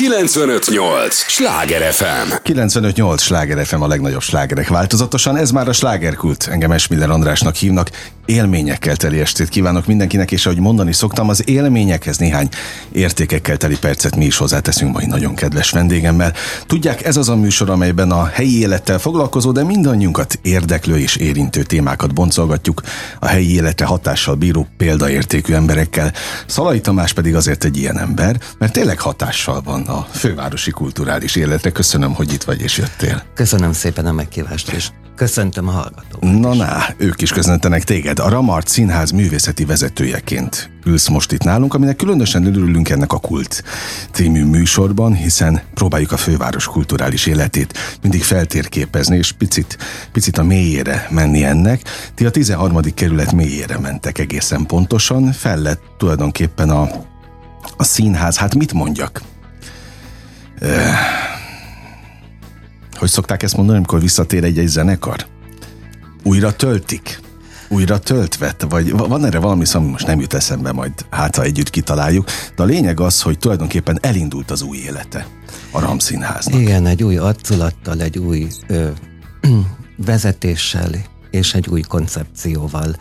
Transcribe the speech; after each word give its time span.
958! 0.00 1.14
Sláger 1.14 1.92
FM! 1.92 2.32
958! 2.42 3.22
Sláger 3.22 3.66
FM 3.66 3.80
a 3.80 3.86
legnagyobb 3.86 4.22
slágerek 4.22 4.68
változatosan. 4.68 5.36
Ez 5.36 5.50
már 5.50 5.68
a 5.68 5.72
slágerkult. 5.72 6.48
Engem 6.50 6.72
Esmiller 6.72 7.10
Andrásnak 7.10 7.54
hívnak. 7.54 7.90
Élményekkel 8.24 8.96
teli 8.96 9.20
estét 9.20 9.48
kívánok 9.48 9.86
mindenkinek, 9.86 10.32
és 10.32 10.46
ahogy 10.46 10.60
mondani 10.60 10.92
szoktam, 10.92 11.28
az 11.28 11.48
élményekhez 11.48 12.18
néhány 12.18 12.48
értékekkel 12.92 13.56
teli 13.56 13.78
percet 13.78 14.16
mi 14.16 14.24
is 14.24 14.36
hozzáteszünk 14.36 14.92
mai 14.92 15.06
nagyon 15.06 15.34
kedves 15.34 15.70
vendégemmel. 15.70 16.32
Tudják, 16.66 17.04
ez 17.04 17.16
az 17.16 17.28
a 17.28 17.36
műsor, 17.36 17.70
amelyben 17.70 18.10
a 18.10 18.26
helyi 18.26 18.60
élettel 18.60 18.98
foglalkozó, 18.98 19.52
de 19.52 19.64
mindannyiunkat 19.64 20.38
érdeklő 20.42 20.98
és 20.98 21.16
érintő 21.16 21.62
témákat 21.62 22.14
boncolgatjuk 22.14 22.82
a 23.20 23.26
helyi 23.26 23.54
életre 23.54 23.86
hatással 23.86 24.34
bíró 24.34 24.66
példaértékű 24.76 25.54
emberekkel. 25.54 26.12
Szalai 26.46 26.80
Tamás 26.80 27.12
pedig 27.12 27.34
azért 27.34 27.64
egy 27.64 27.76
ilyen 27.76 27.98
ember, 27.98 28.40
mert 28.58 28.72
tényleg 28.72 29.00
hatással 29.00 29.60
van 29.64 29.88
a 29.90 30.06
fővárosi 30.10 30.70
kulturális 30.70 31.36
életre. 31.36 31.70
Köszönöm, 31.70 32.14
hogy 32.14 32.32
itt 32.32 32.42
vagy 32.42 32.60
és 32.60 32.78
jöttél. 32.78 33.22
Köszönöm 33.34 33.72
szépen 33.72 34.06
a 34.06 34.12
meghívást, 34.12 34.72
és 34.72 34.88
köszöntöm 35.14 35.68
a 35.68 35.70
hallgatókat. 35.70 36.40
Na, 36.40 36.54
na, 36.54 36.78
ők 36.96 37.22
is 37.22 37.32
köszöntenek 37.32 37.84
téged. 37.84 38.18
A 38.18 38.28
Ramart 38.28 38.68
Színház 38.68 39.10
művészeti 39.10 39.64
vezetőjeként 39.64 40.70
ülsz 40.84 41.08
most 41.08 41.32
itt 41.32 41.42
nálunk, 41.42 41.74
aminek 41.74 41.96
különösen 41.96 42.46
örülünk 42.46 42.88
ennek 42.88 43.12
a 43.12 43.18
Kult 43.18 43.64
című 44.12 44.44
műsorban, 44.44 45.14
hiszen 45.14 45.60
próbáljuk 45.74 46.12
a 46.12 46.16
főváros 46.16 46.66
kulturális 46.66 47.26
életét 47.26 47.78
mindig 48.02 48.22
feltérképezni, 48.22 49.16
és 49.16 49.32
picit, 49.32 49.78
picit 50.12 50.38
a 50.38 50.42
mélyére 50.42 51.06
menni 51.10 51.44
ennek. 51.44 51.82
Ti 52.14 52.26
a 52.26 52.30
13. 52.30 52.80
kerület 52.94 53.32
mélyére 53.32 53.78
mentek 53.78 54.18
egészen 54.18 54.66
pontosan, 54.66 55.32
fel 55.32 55.58
lett 55.58 55.82
tulajdonképpen 55.98 56.70
a, 56.70 56.88
a 57.76 57.84
színház, 57.84 58.36
hát 58.36 58.54
mit 58.54 58.72
mondjak? 58.72 59.22
Hogy 62.98 63.08
szokták 63.08 63.42
ezt 63.42 63.56
mondani, 63.56 63.76
amikor 63.76 64.00
visszatér 64.00 64.44
egy-egy 64.44 64.66
zenekar? 64.66 65.26
Újra 66.22 66.56
töltik? 66.56 67.20
Újra 67.68 67.98
töltvet? 67.98 68.66
Vagy 68.68 68.90
van 68.90 69.24
erre 69.24 69.38
valami 69.38 69.64
ami 69.72 69.86
most 69.86 70.06
nem 70.06 70.20
jut 70.20 70.34
eszembe, 70.34 70.72
majd 70.72 70.92
hát 71.10 71.36
ha 71.36 71.42
együtt 71.42 71.70
kitaláljuk. 71.70 72.26
De 72.56 72.62
a 72.62 72.66
lényeg 72.66 73.00
az, 73.00 73.22
hogy 73.22 73.38
tulajdonképpen 73.38 73.98
elindult 74.02 74.50
az 74.50 74.62
új 74.62 74.76
élete 74.76 75.26
a 75.70 75.80
Ramszínháznak. 75.80 76.60
Igen, 76.60 76.86
egy 76.86 77.02
új 77.02 77.16
arculattal, 77.16 78.00
egy 78.00 78.18
új 78.18 78.46
ö, 78.66 78.88
vezetéssel 80.06 80.90
és 81.30 81.54
egy 81.54 81.68
új 81.68 81.80
koncepcióval. 81.80 82.96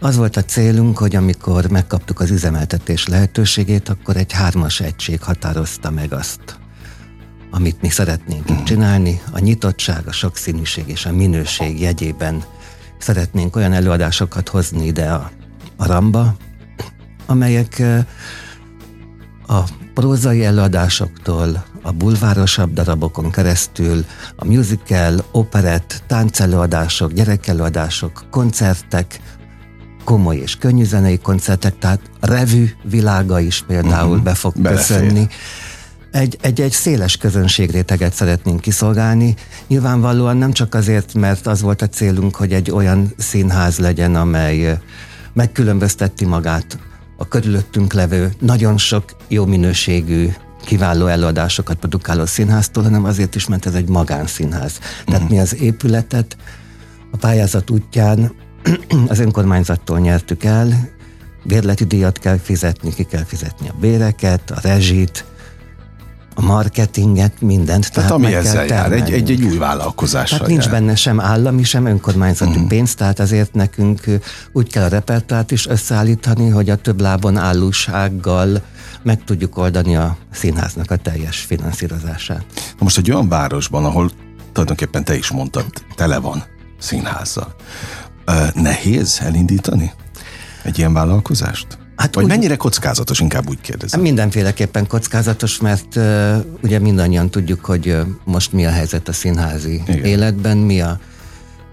Az 0.00 0.16
volt 0.16 0.36
a 0.36 0.44
célunk, 0.44 0.98
hogy 0.98 1.16
amikor 1.16 1.70
megkaptuk 1.70 2.20
az 2.20 2.30
üzemeltetés 2.30 3.06
lehetőségét, 3.06 3.88
akkor 3.88 4.16
egy 4.16 4.32
hármas 4.32 4.80
egység 4.80 5.22
határozta 5.22 5.90
meg 5.90 6.12
azt, 6.12 6.58
amit 7.50 7.82
mi 7.82 7.88
szeretnénk 7.88 8.52
mm. 8.52 8.64
csinálni. 8.64 9.20
A 9.32 9.38
nyitottság, 9.38 10.06
a 10.06 10.12
sokszínűség 10.12 10.88
és 10.88 11.06
a 11.06 11.12
minőség 11.12 11.80
jegyében 11.80 12.42
szeretnénk 12.98 13.56
olyan 13.56 13.72
előadásokat 13.72 14.48
hozni 14.48 14.86
ide 14.86 15.10
a, 15.10 15.30
a 15.76 15.86
Ramba, 15.86 16.34
amelyek 17.26 17.82
a 19.46 19.62
prózai 19.94 20.44
előadásoktól, 20.44 21.64
a 21.82 21.92
bulvárosabb 21.92 22.72
darabokon 22.72 23.30
keresztül, 23.30 24.04
a 24.36 24.44
musical, 24.44 25.24
operett, 25.32 26.02
táncelőadások, 26.06 27.12
gyerekelőadások, 27.12 28.24
koncertek, 28.30 29.20
komoly 30.04 30.36
és 30.36 30.56
könnyű 30.56 30.84
zenei 30.84 31.18
koncertek, 31.18 31.78
tehát 31.78 32.00
revű 32.20 32.70
világa 32.82 33.40
is 33.40 33.64
például 33.66 34.08
uh-huh. 34.08 34.24
be 34.24 34.34
fog 34.34 34.52
Belefér. 34.56 34.98
köszönni. 34.98 35.28
Egy, 36.10 36.38
egy, 36.40 36.60
egy 36.60 36.72
széles 36.72 37.16
közönségréteget 37.16 38.12
szeretnénk 38.12 38.60
kiszolgálni. 38.60 39.34
Nyilvánvalóan 39.66 40.36
nem 40.36 40.52
csak 40.52 40.74
azért, 40.74 41.14
mert 41.14 41.46
az 41.46 41.60
volt 41.60 41.82
a 41.82 41.88
célunk, 41.88 42.36
hogy 42.36 42.52
egy 42.52 42.70
olyan 42.70 43.12
színház 43.16 43.78
legyen, 43.78 44.14
amely 44.14 44.78
megkülönbözteti 45.32 46.24
magát 46.24 46.78
a 47.16 47.28
körülöttünk 47.28 47.92
levő 47.92 48.32
nagyon 48.38 48.78
sok 48.78 49.04
jó 49.28 49.46
minőségű 49.46 50.28
kiváló 50.64 51.06
előadásokat 51.06 51.76
produkáló 51.76 52.26
színháztól, 52.26 52.82
hanem 52.82 53.04
azért 53.04 53.34
is, 53.34 53.46
mert 53.46 53.66
ez 53.66 53.74
egy 53.74 53.88
magánszínház. 53.88 54.78
Tehát 54.78 55.06
uh-huh. 55.06 55.28
mi 55.28 55.38
az 55.38 55.54
épületet 55.54 56.36
a 57.10 57.16
pályázat 57.16 57.70
útján 57.70 58.32
az 59.08 59.18
önkormányzattól 59.18 59.98
nyertük 59.98 60.44
el, 60.44 60.88
bérleti 61.44 61.84
díjat 61.84 62.18
kell 62.18 62.38
fizetni, 62.38 62.94
ki 62.94 63.02
kell 63.02 63.24
fizetni 63.24 63.68
a 63.68 63.74
béreket, 63.80 64.50
a 64.50 64.58
rezsit, 64.62 65.24
a 66.38 66.44
marketinget, 66.44 67.40
mindent. 67.40 67.92
Tehát, 67.92 68.08
tehát 68.08 68.10
ami 68.10 68.34
ezzel 68.34 68.66
jár, 68.66 68.92
egy, 68.92 69.12
egy, 69.12 69.30
egy 69.30 69.42
új 69.42 69.56
vállalkozás. 69.56 70.30
Tehát 70.30 70.46
nincs 70.46 70.62
jár. 70.62 70.72
benne 70.72 70.94
sem 70.94 71.20
állami, 71.20 71.62
sem 71.62 71.86
önkormányzati 71.86 72.50
uh-huh. 72.50 72.68
pénz, 72.68 72.94
tehát 72.94 73.18
azért 73.18 73.54
nekünk 73.54 74.00
úgy 74.52 74.70
kell 74.70 74.84
a 74.84 74.88
repertoárt 74.88 75.50
is 75.50 75.66
összeállítani, 75.66 76.48
hogy 76.48 76.70
a 76.70 76.76
több 76.76 77.00
lábon 77.00 77.36
állósággal 77.36 78.62
meg 79.02 79.24
tudjuk 79.24 79.56
oldani 79.56 79.96
a 79.96 80.16
színháznak 80.32 80.90
a 80.90 80.96
teljes 80.96 81.38
finanszírozását. 81.38 82.44
Na 82.54 82.78
most 82.78 82.98
egy 82.98 83.10
olyan 83.10 83.28
városban, 83.28 83.84
ahol 83.84 84.10
tulajdonképpen 84.52 85.04
te 85.04 85.16
is 85.16 85.30
mondtad, 85.30 85.66
tele 85.94 86.18
van 86.18 86.44
színházzal. 86.78 87.54
Nehéz 88.54 89.18
elindítani 89.22 89.92
egy 90.62 90.78
ilyen 90.78 90.92
vállalkozást? 90.92 91.87
Hát 91.98 92.14
Vagy 92.14 92.24
úgy, 92.24 92.30
mennyire 92.30 92.56
kockázatos, 92.56 93.20
inkább 93.20 93.48
úgy 93.48 93.60
kérdezem. 93.60 94.00
Mindenféleképpen 94.00 94.86
kockázatos, 94.86 95.60
mert 95.60 95.96
uh, 95.96 96.36
ugye 96.62 96.78
mindannyian 96.78 97.30
tudjuk, 97.30 97.64
hogy 97.64 97.88
uh, 97.88 98.00
most 98.24 98.52
mi 98.52 98.66
a 98.66 98.70
helyzet 98.70 99.08
a 99.08 99.12
színházi 99.12 99.82
Igen. 99.86 100.04
életben, 100.04 100.56
mi 100.56 100.80
a 100.80 100.98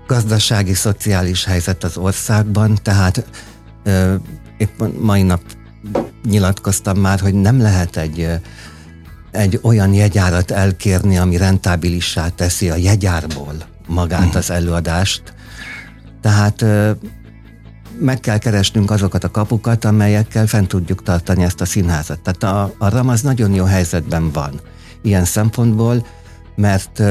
gazdasági, 0.08 0.74
szociális 0.74 1.46
helyzet 1.46 1.84
az 1.84 1.98
országban, 1.98 2.78
tehát 2.82 3.26
uh, 3.86 4.14
épp 4.58 4.82
mai 5.00 5.22
nap 5.22 5.42
nyilatkoztam 6.24 6.98
már, 6.98 7.20
hogy 7.20 7.34
nem 7.34 7.62
lehet 7.62 7.98
egy 7.98 8.20
uh, 8.20 8.34
egy 9.32 9.60
olyan 9.62 9.94
jegyárat 9.94 10.52
elkérni, 10.52 11.18
ami 11.18 11.38
rentábilissá 11.38 12.30
teszi 12.30 12.70
a 12.70 12.76
jegyárból 12.76 13.56
magát 13.88 14.28
uh 14.28 14.36
az 14.36 14.50
előadást. 14.50 15.34
Tehát 16.22 16.66
meg 18.00 18.20
kell 18.20 18.38
keresnünk 18.38 18.92
azokat 18.92 19.24
a 19.24 19.32
kapukat, 19.32 19.86
amelyekkel 19.86 20.48
fent 20.48 20.68
tudjuk 20.68 21.04
tartani 21.04 21.44
ezt 21.44 21.62
a 21.62 21.66
színházat. 21.66 22.20
Tehát 22.20 22.44
a, 22.44 22.74
a 22.78 22.90
RAM 22.90 23.10
az 23.10 23.22
nagyon 23.22 23.54
jó 23.54 23.64
helyzetben 23.64 24.32
van 24.32 24.62
ilyen 25.02 25.26
szempontból, 25.26 26.06
mert 26.56 27.02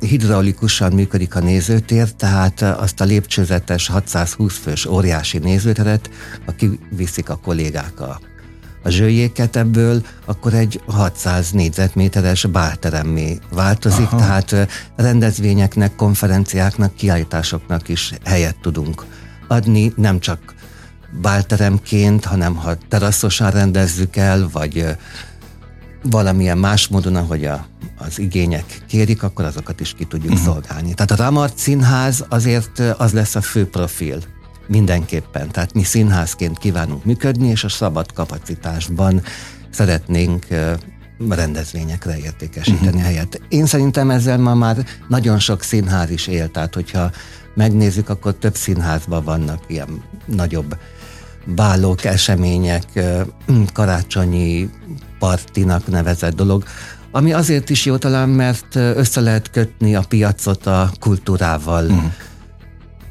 hidraulikusan 0.00 0.92
működik 0.92 1.34
a 1.34 1.40
nézőtér, 1.40 2.12
tehát 2.12 2.62
azt 2.62 3.00
a 3.00 3.04
lépcsőzetes 3.04 3.88
620 3.88 4.58
fős 4.58 4.86
óriási 4.86 5.38
nézőteret, 5.38 6.10
aki 6.46 6.78
viszik 6.96 7.28
a 7.28 7.36
kollégák 7.36 8.00
a, 8.00 8.20
a 8.82 8.88
zsőjéket 8.88 9.56
ebből, 9.56 10.02
akkor 10.24 10.54
egy 10.54 10.80
600 10.86 11.50
négyzetméteres 11.50 12.44
bárteremmé 12.46 13.38
változik, 13.50 14.12
Aha. 14.12 14.16
tehát 14.16 14.68
rendezvényeknek, 14.96 15.96
konferenciáknak, 15.96 16.94
kiállításoknak 16.94 17.88
is 17.88 18.12
helyet 18.24 18.56
tudunk 18.60 19.04
adni, 19.48 19.92
nem 19.96 20.20
csak 20.20 20.54
bálteremként, 21.20 22.24
hanem 22.24 22.54
ha 22.54 22.76
teraszosan 22.88 23.50
rendezzük 23.50 24.16
el, 24.16 24.48
vagy 24.52 24.96
valamilyen 26.02 26.58
más 26.58 26.88
módon, 26.88 27.16
ahogy 27.16 27.44
a, 27.44 27.66
az 27.96 28.18
igények 28.18 28.82
kérik, 28.88 29.22
akkor 29.22 29.44
azokat 29.44 29.80
is 29.80 29.92
ki 29.92 30.04
tudjuk 30.04 30.32
uh-huh. 30.32 30.46
szolgálni. 30.46 30.94
Tehát 30.94 31.10
a 31.10 31.24
Ramart 31.24 31.58
Színház 31.58 32.24
azért 32.28 32.78
az 32.78 33.12
lesz 33.12 33.34
a 33.34 33.40
fő 33.40 33.66
profil 33.66 34.18
mindenképpen. 34.66 35.50
Tehát 35.50 35.72
mi 35.74 35.82
színházként 35.82 36.58
kívánunk 36.58 37.04
működni, 37.04 37.48
és 37.48 37.64
a 37.64 37.68
szabad 37.68 38.12
kapacitásban 38.12 39.22
szeretnénk 39.70 40.46
rendezvényekre 41.30 42.18
értékesíteni 42.18 42.86
uh-huh. 42.86 43.02
helyet. 43.02 43.40
Én 43.48 43.66
szerintem 43.66 44.10
ezzel 44.10 44.38
ma 44.38 44.54
már 44.54 44.86
nagyon 45.08 45.38
sok 45.38 45.62
színház 45.62 46.10
is 46.10 46.26
él, 46.26 46.50
tehát 46.50 46.74
hogyha 46.74 47.10
megnézzük, 47.54 48.08
akkor 48.08 48.34
több 48.34 48.54
színházban 48.54 49.24
vannak 49.24 49.64
ilyen 49.66 50.02
nagyobb 50.26 50.76
bálók, 51.44 52.04
események, 52.04 52.84
karácsonyi 53.72 54.70
partinak 55.18 55.86
nevezett 55.86 56.34
dolog, 56.34 56.64
ami 57.10 57.32
azért 57.32 57.70
is 57.70 57.84
jó 57.84 57.96
talán, 57.96 58.28
mert 58.28 58.74
össze 58.74 59.20
lehet 59.20 59.50
kötni 59.50 59.94
a 59.94 60.04
piacot 60.08 60.66
a 60.66 60.90
kultúrával. 61.00 61.84
Mm. 61.84 61.98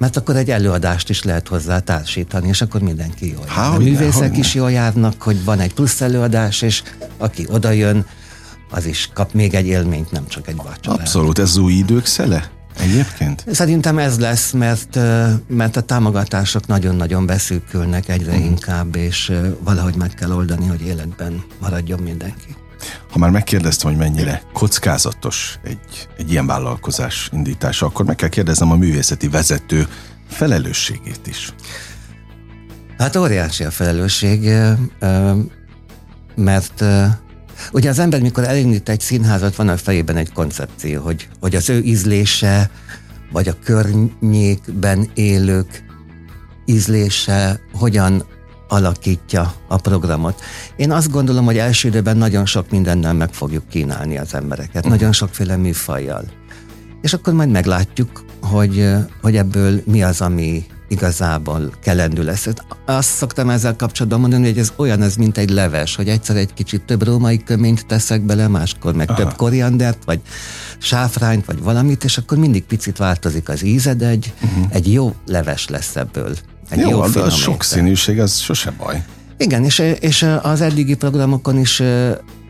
Mert 0.02 0.18
akkor 0.18 0.36
egy 0.36 0.52
előadást 0.52 1.10
is 1.10 1.24
lehet 1.24 1.48
hozzá 1.48 1.80
társítani, 1.80 2.48
és 2.48 2.62
akkor 2.62 2.82
mindenki 2.82 3.32
jól 3.32 3.44
jár. 3.48 3.56
Há, 3.56 3.70
a 3.70 3.78
művészek 3.78 4.38
is 4.38 4.54
jól 4.54 4.72
járnak, 4.72 5.22
hogy 5.22 5.44
van 5.44 5.60
egy 5.60 5.74
plusz 5.74 6.02
előadás, 6.02 6.62
és 6.62 6.84
aki 7.18 7.46
odajön, 7.50 8.06
az 8.72 8.86
is 8.86 9.10
kap 9.14 9.34
még 9.34 9.54
egy 9.54 9.66
élményt, 9.66 10.12
nem 10.12 10.28
csak 10.28 10.48
egy 10.48 10.56
vacsorát. 10.56 11.00
Abszolút, 11.00 11.40
ez 11.40 11.58
új 11.58 11.74
idők 11.74 12.06
szele? 12.06 12.50
Egyébként? 12.80 13.46
Szerintem 13.52 13.98
ez 13.98 14.20
lesz, 14.20 14.52
mert, 14.52 15.00
mert 15.48 15.76
a 15.76 15.82
támogatások 15.82 16.68
nagyon-nagyon 16.68 17.26
beszűkülnek 17.26 18.10
egyre 18.10 18.32
uh-huh. 18.32 18.46
inkább, 18.46 18.96
és 18.96 19.32
valahogy 19.64 19.96
meg 19.96 20.14
kell 20.14 20.32
oldani, 20.32 20.68
hogy 20.68 20.82
életben 20.82 21.44
maradjon 21.60 22.00
mindenki. 22.00 22.56
Ha 23.12 23.18
már 23.18 23.30
megkérdeztem, 23.30 23.90
hogy 23.90 24.00
mennyire 24.00 24.42
kockázatos 24.54 25.60
egy, 25.64 26.08
egy 26.18 26.32
ilyen 26.32 26.48
vállalkozás 26.48 27.30
indítása, 27.32 27.86
akkor 27.86 28.06
meg 28.06 28.16
kell 28.16 28.30
kérdeznem 28.30 28.72
a 28.72 28.76
művészeti 28.76 29.28
vezető 29.28 29.88
felelősségét 30.30 31.28
is. 31.28 31.54
Hát 32.98 33.16
óriási 33.16 33.64
a 33.64 33.72
felelősség, 33.72 34.50
mert 36.36 36.84
ugye 37.72 37.90
az 37.90 38.00
ember, 38.00 38.22
mikor 38.22 38.44
elindít 38.44 38.90
egy 38.90 39.00
színházat, 39.00 39.56
van 39.56 39.70
a 39.70 39.78
fejében 39.78 40.18
egy 40.18 40.32
koncepció, 40.32 41.02
hogy, 41.02 41.28
hogy 41.40 41.56
az 41.56 41.70
ő 41.70 41.82
ízlése, 41.82 42.70
vagy 43.32 43.48
a 43.48 43.60
környékben 43.64 45.10
élők 45.14 45.84
ízlése 46.66 47.60
hogyan 47.74 48.26
alakítja 48.72 49.54
a 49.68 49.78
programot. 49.78 50.42
Én 50.76 50.92
azt 50.92 51.12
gondolom, 51.12 51.46
hogy 51.46 51.58
első 51.58 51.88
időben 51.88 52.18
nagyon 52.18 52.46
sok 52.46 52.70
mindennel 52.70 53.14
meg 53.14 53.34
fogjuk 53.34 53.68
kínálni 53.68 54.18
az 54.18 54.34
embereket, 54.34 54.76
uh-huh. 54.76 54.92
nagyon 54.92 55.12
sokféle 55.12 55.56
műfajjal. 55.56 56.24
És 57.02 57.14
akkor 57.14 57.34
majd 57.34 57.50
meglátjuk, 57.50 58.24
hogy, 58.42 58.90
hogy 59.22 59.36
ebből 59.36 59.82
mi 59.86 60.04
az, 60.04 60.22
ami 60.22 60.66
igazából 60.88 61.74
kelendő 61.82 62.24
lesz. 62.24 62.48
Azt 62.86 63.10
szoktam 63.10 63.50
ezzel 63.50 63.76
kapcsolatban 63.76 64.20
mondani, 64.20 64.48
hogy 64.48 64.58
ez 64.58 64.74
olyan, 64.76 65.02
ez 65.02 65.16
mint 65.16 65.38
egy 65.38 65.50
leves, 65.50 65.96
hogy 65.96 66.10
egyszer 66.10 66.36
egy 66.36 66.54
kicsit 66.54 66.82
több 66.82 67.04
római 67.04 67.44
köményt 67.44 67.86
teszek 67.86 68.22
bele, 68.22 68.48
máskor 68.48 68.96
meg 68.96 69.10
Aha. 69.10 69.20
több 69.20 69.36
koriandert, 69.36 70.04
vagy 70.06 70.20
sáfrányt, 70.78 71.46
vagy 71.46 71.62
valamit, 71.62 72.04
és 72.04 72.18
akkor 72.18 72.38
mindig 72.38 72.64
picit 72.64 72.98
változik 72.98 73.50
az 73.50 73.64
íze, 73.64 73.94
de 73.94 74.08
egy, 74.08 74.34
uh-huh. 74.44 74.66
egy 74.70 74.94
jó 74.94 75.16
leves 75.26 75.68
lesz 75.68 75.96
ebből. 75.96 76.36
Egy 76.72 76.80
jó, 76.80 76.90
jó 76.90 77.08
de 77.08 77.20
a 77.20 77.30
sokszínűség 77.30 78.20
az 78.20 78.38
sose 78.38 78.72
baj. 78.72 79.04
Igen, 79.38 79.64
és, 79.64 79.80
és 80.00 80.28
az 80.42 80.62
eddigi 80.62 80.96
programokon 80.96 81.58
is 81.58 81.82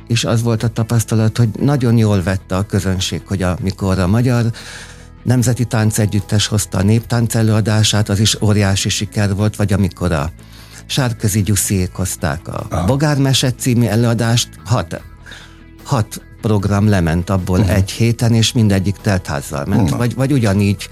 és 0.07 0.23
az 0.23 0.41
volt 0.41 0.63
a 0.63 0.68
tapasztalat, 0.68 1.38
hogy 1.38 1.50
nagyon 1.59 1.97
jól 1.97 2.23
vette 2.23 2.56
a 2.56 2.65
közönség, 2.65 3.21
hogy 3.25 3.44
amikor 3.44 4.00
a 4.00 4.07
magyar 4.07 4.45
Nemzeti 5.23 5.65
Tánc 5.65 6.00
Együttes 6.00 6.47
hozta 6.47 6.77
a 6.77 6.83
néptánc 6.83 7.35
előadását, 7.35 8.09
az 8.09 8.19
is 8.19 8.41
óriási 8.41 8.89
siker 8.89 9.35
volt, 9.35 9.56
vagy 9.56 9.73
amikor 9.73 10.12
a 10.12 10.31
Sárközi 10.85 11.41
Gyusziék 11.41 11.91
hozták 11.94 12.47
a 12.47 12.65
ah. 12.69 12.85
Bogármese 12.85 13.51
című 13.51 13.85
előadást, 13.85 14.50
hat, 14.65 15.01
hat 15.83 16.21
program 16.41 16.88
lement 16.88 17.29
abból 17.29 17.59
uh-huh. 17.59 17.75
egy 17.75 17.91
héten, 17.91 18.33
és 18.33 18.51
mindegyik 18.51 18.95
teltházzal 18.95 19.65
ment. 19.65 19.81
Uh-huh. 19.81 19.97
Vagy, 19.97 20.15
vagy 20.15 20.31
ugyanígy, 20.31 20.89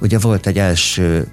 ugye 0.00 0.18
volt 0.18 0.46
egy 0.46 0.58
első 0.58 1.28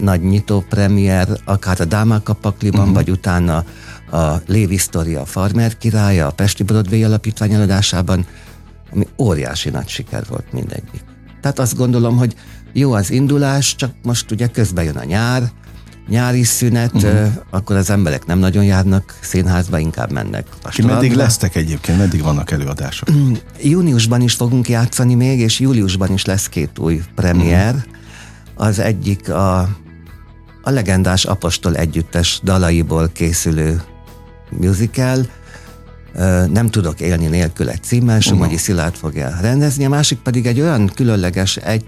nagy 0.00 0.22
nyitó 0.22 0.64
premier, 0.68 1.28
akár 1.44 1.80
a 1.80 1.84
Dámák 1.84 2.28
a 2.28 2.32
Pakliban, 2.32 2.80
uh-huh. 2.80 2.94
vagy 2.94 3.10
utána 3.10 3.64
a 4.10 4.42
Lévi 4.46 4.80
a 5.20 5.24
Farmer 5.24 5.78
királya, 5.78 6.26
a 6.26 6.30
Pesti 6.30 6.62
Broadway 6.62 7.04
alapítvány 7.04 7.52
előadásában, 7.52 8.26
ami 8.92 9.06
óriási 9.18 9.70
nagy 9.70 9.88
siker 9.88 10.24
volt 10.28 10.52
mindegyik. 10.52 11.04
Tehát 11.40 11.58
azt 11.58 11.76
gondolom, 11.76 12.16
hogy 12.16 12.34
jó 12.72 12.92
az 12.92 13.10
indulás, 13.10 13.74
csak 13.76 13.90
most 14.02 14.30
ugye 14.30 14.46
közben 14.46 14.84
jön 14.84 14.96
a 14.96 15.04
nyár, 15.04 15.50
nyári 16.08 16.42
szünet, 16.42 16.94
uh-huh. 16.94 17.28
akkor 17.50 17.76
az 17.76 17.90
emberek 17.90 18.26
nem 18.26 18.38
nagyon 18.38 18.64
járnak 18.64 19.18
színházba, 19.20 19.78
inkább 19.78 20.12
mennek 20.12 20.46
a 20.62 20.68
Ki 20.68 20.82
meddig 20.82 21.14
lesztek 21.14 21.56
egyébként, 21.56 21.98
meddig 21.98 22.22
vannak 22.22 22.50
előadások? 22.50 23.08
Júniusban 23.62 24.20
is 24.20 24.34
fogunk 24.34 24.68
játszani 24.68 25.14
még, 25.14 25.40
és 25.40 25.60
júliusban 25.60 26.12
is 26.12 26.24
lesz 26.24 26.48
két 26.48 26.78
új 26.78 27.02
premier. 27.14 27.74
Uh-huh. 27.74 27.98
Az 28.60 28.78
egyik 28.78 29.28
a, 29.28 29.58
a 30.62 30.70
legendás 30.70 31.24
Apostol 31.24 31.76
együttes 31.76 32.40
dalaiból 32.42 33.08
készülő 33.08 33.82
musical, 34.50 35.26
nem 36.52 36.68
tudok 36.70 37.00
élni 37.00 37.26
nélküle 37.26 37.74
címmel, 37.76 38.20
Somogyi 38.20 38.56
Szilárd 38.56 38.94
fogja 38.94 39.36
rendezni, 39.40 39.84
a 39.84 39.88
másik 39.88 40.18
pedig 40.18 40.46
egy 40.46 40.60
olyan 40.60 40.90
különleges, 40.94 41.56
egy 41.56 41.84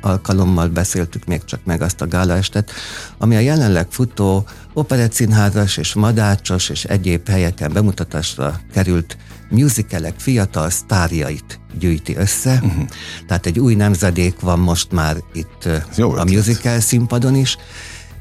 alkalommal 0.00 0.68
beszéltük 0.68 1.24
még 1.24 1.44
csak 1.44 1.60
meg 1.64 1.82
azt 1.82 2.00
a 2.00 2.08
gálaestet, 2.08 2.70
ami 3.18 3.36
a 3.36 3.40
jelenleg 3.40 3.86
futó 3.90 4.46
operettszínházas 4.72 5.76
és 5.76 5.94
madácsos 5.94 6.68
és 6.68 6.84
egyéb 6.84 7.28
helyeken 7.28 7.72
bemutatásra 7.72 8.60
került 8.72 9.16
musicalek 9.54 10.14
fiatal 10.16 10.70
sztárjait 10.70 11.60
gyűjti 11.78 12.16
össze. 12.16 12.60
Uh-huh. 12.62 12.84
Tehát 13.26 13.46
egy 13.46 13.58
új 13.58 13.74
nemzedék 13.74 14.40
van 14.40 14.58
most 14.58 14.92
már 14.92 15.16
itt 15.32 15.68
Jó 15.96 16.12
a 16.12 16.24
musical 16.24 16.80
színpadon 16.80 17.34
is, 17.34 17.56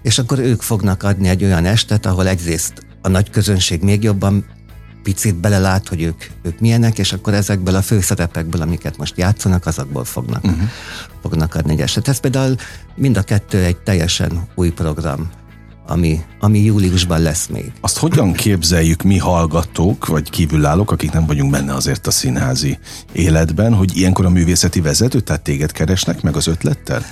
és 0.02 0.20
akkor 0.20 0.40
ők 0.40 0.62
fognak 0.62 1.04
adni 1.04 1.28
egy 1.28 1.44
olyan 1.44 1.66
estet, 1.66 2.06
ahol 2.06 2.28
egyrészt 2.28 2.86
a 3.02 3.08
nagy 3.08 3.30
közönség 3.30 3.82
még 3.82 4.04
jobban 4.04 4.46
picit 5.04 5.36
belelát, 5.36 5.88
hogy 5.88 6.02
ők, 6.02 6.24
ők 6.44 6.60
milyenek, 6.60 6.98
és 6.98 7.14
akkor 7.14 7.34
ezekből 7.34 7.76
a 7.76 7.82
főszerepekből, 7.82 8.62
amiket 8.62 8.98
most 8.98 9.18
játszanak, 9.18 9.66
azokból 9.66 10.06
fognak, 10.06 10.44
uh-huh. 10.44 10.70
fognak 11.22 11.56
adni 11.56 11.72
egy 11.72 11.82
eset. 11.82 12.08
Ez 12.08 12.20
például 12.20 12.56
mind 12.96 13.18
a 13.18 13.22
kettő 13.22 13.64
egy 13.64 13.78
teljesen 13.78 14.48
új 14.56 14.70
program, 14.70 15.30
ami, 15.88 16.22
ami 16.40 16.60
júliusban 16.60 17.22
lesz 17.22 17.48
még. 17.48 17.72
Azt 17.82 17.98
hogyan 17.98 18.34
képzeljük 18.34 19.02
mi 19.02 19.18
hallgatók, 19.18 20.06
vagy 20.06 20.30
kívülállók, 20.30 20.92
akik 20.92 21.12
nem 21.12 21.26
vagyunk 21.26 21.52
benne 21.52 21.74
azért 21.74 22.08
a 22.08 22.12
színházi 22.12 22.78
életben, 23.12 23.74
hogy 23.74 23.98
ilyenkor 23.98 24.26
a 24.26 24.30
művészeti 24.30 24.82
vezető, 24.82 25.20
tehát 25.20 25.42
téged 25.42 25.72
keresnek 25.72 26.22
meg 26.22 26.36
az 26.36 26.48
ötlettel? 26.48 27.06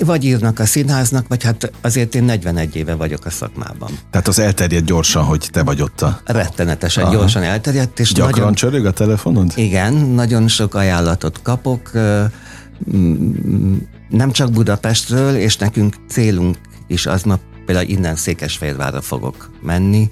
Vagy 0.00 0.24
írnak 0.24 0.58
a 0.58 0.66
színháznak, 0.66 1.28
vagy 1.28 1.42
hát 1.42 1.72
azért 1.80 2.14
én 2.14 2.24
41 2.24 2.76
éve 2.76 2.94
vagyok 2.94 3.24
a 3.24 3.30
szakmában. 3.30 3.90
Tehát 4.10 4.28
az 4.28 4.38
elterjedt 4.38 4.84
gyorsan, 4.84 5.24
hogy 5.24 5.48
te 5.52 5.62
vagy 5.62 5.82
ott 5.82 6.00
a... 6.00 6.20
Rettenetesen 6.24 7.04
Aha. 7.04 7.12
gyorsan 7.12 7.42
elterjedt. 7.42 8.00
És 8.00 8.12
Gyakran 8.12 8.38
nagyon... 8.38 8.54
csörög 8.54 8.86
a 8.86 8.90
telefonod? 8.90 9.52
Igen, 9.56 9.94
nagyon 9.94 10.48
sok 10.48 10.74
ajánlatot 10.74 11.42
kapok, 11.42 11.90
nem 14.08 14.30
csak 14.30 14.52
Budapestről, 14.52 15.34
és 15.34 15.56
nekünk 15.56 15.96
célunk 16.08 16.56
is 16.86 17.06
az, 17.06 17.22
ma 17.22 17.38
például 17.68 17.88
innen 17.88 18.16
Székesfehérvárra 18.16 19.00
fogok 19.00 19.50
menni, 19.62 20.10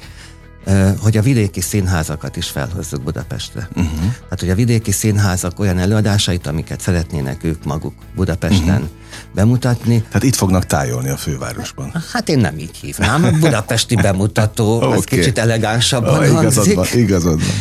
hogy 1.00 1.17
a 1.17 1.23
vidéki 1.23 1.61
színházakat 1.61 2.37
is 2.37 2.49
felhozzuk 2.49 3.03
Budapestre. 3.03 3.69
Uh-huh. 3.75 3.99
Tehát, 3.99 4.41
hogy 4.41 4.50
a 4.50 4.55
vidéki 4.55 4.91
színházak 4.91 5.61
olyan 5.61 5.79
előadásait, 5.79 6.47
amiket 6.47 6.81
szeretnének 6.81 7.44
ők 7.44 7.64
maguk 7.64 7.94
Budapesten 8.14 8.69
uh-huh. 8.69 8.88
bemutatni. 9.35 10.03
Tehát 10.03 10.23
itt 10.23 10.35
fognak 10.35 10.67
tájolni 10.67 11.08
a 11.08 11.17
fővárosban. 11.17 11.93
Hát 12.12 12.29
én 12.29 12.38
nem 12.38 12.58
így 12.58 12.76
hívnám. 12.76 13.37
Budapesti 13.41 13.94
bemutató, 14.06 14.76
okay. 14.76 14.93
az 14.93 15.05
kicsit 15.05 15.38
elegánsabban 15.38 16.19
oh, 16.19 16.26
igazad 16.26 16.75
van, 16.75 16.87
igazad 16.93 17.38
van. 17.38 17.55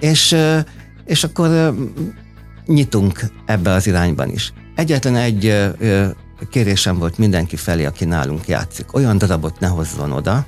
És, 0.00 0.36
és 1.04 1.24
akkor 1.24 1.74
nyitunk 2.66 3.20
ebbe 3.46 3.72
az 3.72 3.86
irányban 3.86 4.28
is. 4.28 4.52
Egyetlen 4.74 5.16
egy 5.16 5.72
kérésem 6.50 6.98
volt 6.98 7.18
mindenki 7.18 7.56
felé, 7.56 7.84
aki 7.84 8.04
nálunk 8.04 8.48
játszik. 8.48 8.94
Olyan 8.94 9.18
darabot 9.18 9.60
ne 9.60 9.66
hozzon 9.66 10.12
oda, 10.12 10.46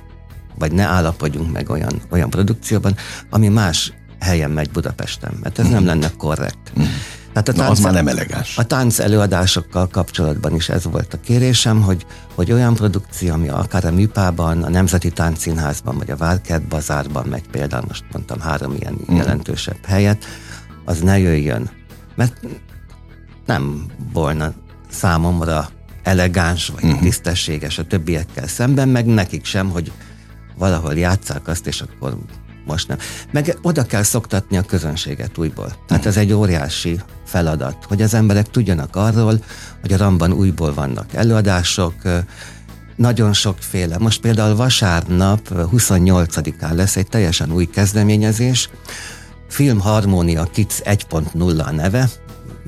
vagy 0.57 0.71
ne 0.71 0.83
állapodjunk 0.83 1.51
meg 1.51 1.69
olyan, 1.69 2.01
olyan 2.09 2.29
produkcióban, 2.29 2.95
ami 3.29 3.47
más 3.47 3.93
helyen 4.19 4.51
megy 4.51 4.69
Budapesten, 4.69 5.37
mert 5.41 5.59
ez 5.59 5.67
nem 5.67 5.77
mhm. 5.77 5.85
lenne 5.85 6.11
korrekt. 6.17 6.71
Tehát 7.33 7.49
a 7.49 7.53
tánc, 7.53 7.57
Na, 7.57 7.69
az 7.69 7.79
már 7.79 7.93
nem 7.93 8.07
elegáns. 8.07 8.57
A 8.57 8.63
tánc 8.63 8.99
előadásokkal 8.99 9.87
kapcsolatban 9.87 10.55
is 10.55 10.69
ez 10.69 10.83
volt 10.83 11.13
a 11.13 11.19
kérésem, 11.19 11.81
hogy, 11.81 12.05
hogy 12.35 12.51
olyan 12.51 12.73
produkció, 12.73 13.33
ami 13.33 13.49
akár 13.49 13.85
a 13.85 13.91
Műpában, 13.91 14.63
a 14.63 14.69
Nemzeti 14.69 15.09
Táncszínházban, 15.09 15.97
vagy 15.97 16.11
a 16.11 16.15
Várkert 16.15 16.67
Bazárban 16.67 17.25
megy 17.27 17.47
például, 17.51 17.83
most 17.87 18.03
mondtam 18.11 18.39
három 18.39 18.75
ilyen 18.79 18.97
mm. 19.11 19.15
jelentősebb 19.15 19.85
helyet, 19.85 20.25
az 20.85 20.99
ne 20.99 21.19
jöjjön. 21.19 21.69
Mert 22.15 22.39
nem 23.45 23.85
volna 24.13 24.53
számomra 24.89 25.69
elegáns, 26.05 26.67
vagy 26.67 26.83
uh-huh. 26.83 27.01
tisztességes 27.01 27.77
a 27.77 27.83
többiekkel 27.83 28.47
szemben, 28.47 28.89
meg 28.89 29.05
nekik 29.05 29.45
sem, 29.45 29.69
hogy 29.69 29.91
valahol 30.57 30.93
játszák 30.93 31.47
azt, 31.47 31.67
és 31.67 31.81
akkor 31.81 32.17
most 32.65 32.87
nem. 32.87 32.97
Meg 33.31 33.57
oda 33.61 33.83
kell 33.83 34.03
szoktatni 34.03 34.57
a 34.57 34.61
közönséget 34.61 35.37
újból. 35.37 35.75
Tehát 35.87 36.05
ez 36.05 36.17
egy 36.17 36.33
óriási 36.33 36.99
feladat, 37.25 37.85
hogy 37.87 38.01
az 38.01 38.13
emberek 38.13 38.49
tudjanak 38.49 38.95
arról, 38.95 39.39
hogy 39.81 39.93
a 39.93 39.97
Ramban 39.97 40.31
újból 40.31 40.73
vannak 40.73 41.13
előadások, 41.13 41.93
nagyon 42.95 43.33
sokféle. 43.33 43.97
Most 43.97 44.21
például 44.21 44.55
vasárnap 44.55 45.47
28-án 45.51 46.73
lesz 46.73 46.95
egy 46.95 47.07
teljesen 47.07 47.51
új 47.51 47.65
kezdeményezés, 47.65 48.69
Filmharmónia 49.49 50.43
Kids 50.43 50.81
1.0 50.83 51.65
a 51.65 51.71
neve, 51.71 52.09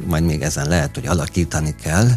majd 0.05 0.23
még 0.23 0.41
ezen 0.41 0.67
lehet, 0.67 0.95
hogy 0.95 1.07
alakítani 1.07 1.75
kell. 1.81 2.07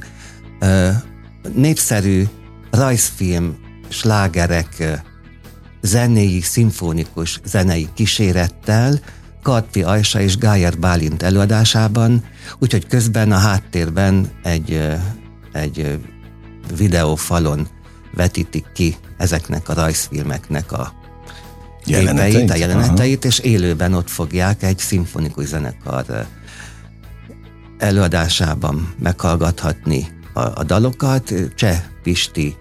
Népszerű 1.55 2.25
rajzfilm, 2.71 3.57
slágerek 3.89 5.01
zenéi, 5.81 6.41
szimfonikus 6.41 7.41
zenei 7.45 7.89
kísérettel, 7.95 9.01
Kartfi 9.43 9.83
Ajsa 9.83 10.21
és 10.21 10.37
Gájer 10.37 10.79
Bálint 10.79 11.23
előadásában, 11.23 12.25
úgyhogy 12.59 12.87
közben 12.87 13.33
a 13.33 13.39
háttérben 13.39 14.31
egy, 14.43 14.83
egy 15.53 15.99
videófalon 16.77 17.69
vetítik 18.15 18.67
ki 18.75 18.97
ezeknek 19.17 19.69
a 19.69 19.75
rajzfilmeknek 19.75 20.73
a 20.73 20.93
jeleneteit, 21.85 22.33
képeit, 22.33 22.51
a 22.51 22.57
jeleneteit, 22.57 23.25
Aha. 23.25 23.29
és 23.29 23.39
élőben 23.39 23.95
ott 23.95 24.11
fogják 24.11 24.63
egy 24.63 24.79
szimfonikus 24.79 25.47
zenekar 25.47 26.27
előadásában 27.79 28.95
meghallgathatni 28.99 30.20
a, 30.41 30.53
a 30.55 30.65
dalokat. 30.65 31.35
Cseh 31.55 31.83
Pisti 32.03 32.57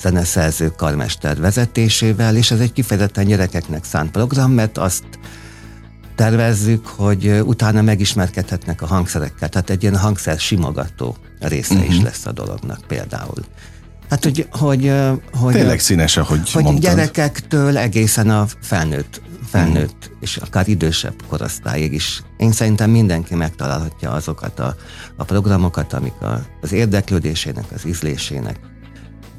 zeneszerző 0.00 0.72
karmester 0.76 1.40
vezetésével, 1.40 2.36
és 2.36 2.50
ez 2.50 2.60
egy 2.60 2.72
kifejezetten 2.72 3.26
gyerekeknek 3.26 3.84
szánt 3.84 4.10
program, 4.10 4.52
mert 4.52 4.78
azt 4.78 5.04
tervezzük, 6.14 6.86
hogy 6.86 7.40
utána 7.44 7.82
megismerkedhetnek 7.82 8.82
a 8.82 8.86
hangszerekkel. 8.86 9.48
Tehát 9.48 9.70
egy 9.70 9.82
ilyen 9.82 9.96
hangszer 9.96 10.38
simogató 10.38 11.16
része 11.40 11.74
uh-huh. 11.74 11.90
is 11.90 11.96
mhm. 11.96 12.04
lesz 12.04 12.26
a 12.26 12.32
dolognak 12.32 12.84
például. 12.86 13.44
Hát, 14.10 14.24
hogy, 14.24 14.46
hogy, 14.50 14.92
hogy 15.32 15.52
Tényleg 15.52 15.80
színes, 15.80 16.16
ahogy 16.16 16.50
Hogy 16.52 16.62
mondtad. 16.62 16.84
gyerekektől 16.84 17.78
egészen 17.78 18.30
a 18.30 18.46
felnőtt, 18.62 19.20
felnőtt 19.50 20.04
uh-huh. 20.04 20.16
és 20.20 20.36
akár 20.36 20.68
idősebb 20.68 21.14
korosztályig 21.28 21.92
is. 21.92 22.22
Én 22.36 22.52
szerintem 22.52 22.90
mindenki 22.90 23.34
megtalálhatja 23.34 24.10
azokat 24.10 24.60
a, 24.60 24.76
a 25.16 25.24
programokat, 25.24 25.92
amik 25.92 26.20
a, 26.20 26.42
az 26.60 26.72
érdeklődésének, 26.72 27.64
az 27.74 27.86
ízlésének 27.86 28.60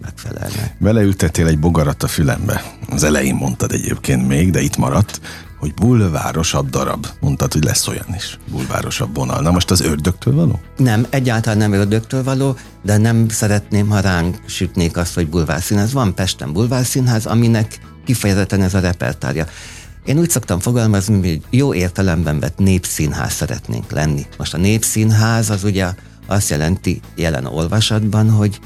megfelelnek. 0.02 0.76
Beleültettél 0.80 1.48
egy 1.48 1.60
bogarat 1.60 2.04
a 2.04 2.08
fülembe. 2.08 2.64
Az 2.90 3.04
elején 3.04 3.36
mondtad 3.36 3.72
egyébként 3.72 4.28
még, 4.28 4.52
de 4.52 4.62
itt 4.62 4.78
maradt, 4.78 5.22
hogy 5.60 5.74
bulvárosabb 5.74 6.70
darab. 6.70 7.08
Mondtad, 7.20 7.54
hogy 7.54 7.64
lesz 7.64 7.88
olyan 7.88 8.16
is. 8.16 8.40
Bulvárosabb 8.52 9.16
vonal. 9.16 9.42
Na 9.42 9.52
most 9.52 9.72
az 9.72 9.82
ördögtől 9.82 10.36
való? 10.36 10.60
Nem, 10.78 11.08
egyáltalán 11.10 11.58
nem 11.58 11.74
ördögtől 11.74 12.24
való, 12.24 12.56
de 12.84 12.98
nem 12.98 13.30
szeretném, 13.30 13.90
ha 13.90 14.00
ránk 14.00 14.38
sütnék 14.46 14.98
azt, 14.98 15.14
hogy 15.14 15.28
bulvárszínház. 15.28 15.94
Van 15.94 16.16
Pesten 16.16 16.54
bulvárszínház, 16.54 17.26
aminek 17.26 17.80
kifejezetten 18.06 18.62
ez 18.62 18.74
a 18.74 18.80
repertárja. 18.80 19.46
Én 20.06 20.18
úgy 20.18 20.30
szoktam 20.30 20.60
fogalmazni, 20.60 21.30
hogy 21.30 21.42
jó 21.50 21.74
értelemben 21.74 22.40
vett 22.40 22.58
népszínház 22.58 23.34
szeretnénk 23.34 23.92
lenni. 23.92 24.26
Most 24.38 24.54
a 24.54 24.58
népszínház 24.58 25.50
az 25.50 25.64
ugye 25.64 25.88
azt 26.28 26.50
jelenti 26.50 27.02
jelen 27.16 27.46
olvasatban, 27.46 28.30
hogy 28.30 28.60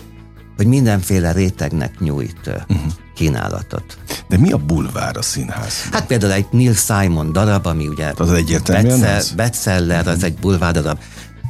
hogy 0.56 0.68
mindenféle 0.68 1.32
rétegnek 1.32 2.00
nyújt 2.00 2.48
uh-huh. 2.48 2.92
kínálatot. 3.16 3.98
De 4.28 4.38
mi 4.38 4.52
a 4.52 4.58
bulvár 4.58 5.18
a 5.18 5.22
színház? 5.22 5.74
Hát 5.92 6.06
például 6.06 6.32
egy 6.32 6.46
Neil 6.52 6.74
Simon 6.74 7.32
darab, 7.32 7.66
ami 7.66 7.88
ugye 7.88 8.12
az 8.16 8.32
egyértelműen 8.32 9.24
bestseller, 9.36 10.00
uh-huh. 10.00 10.14
az 10.14 10.24
egy 10.24 10.34
bulvár 10.34 10.74
darab, 10.74 11.00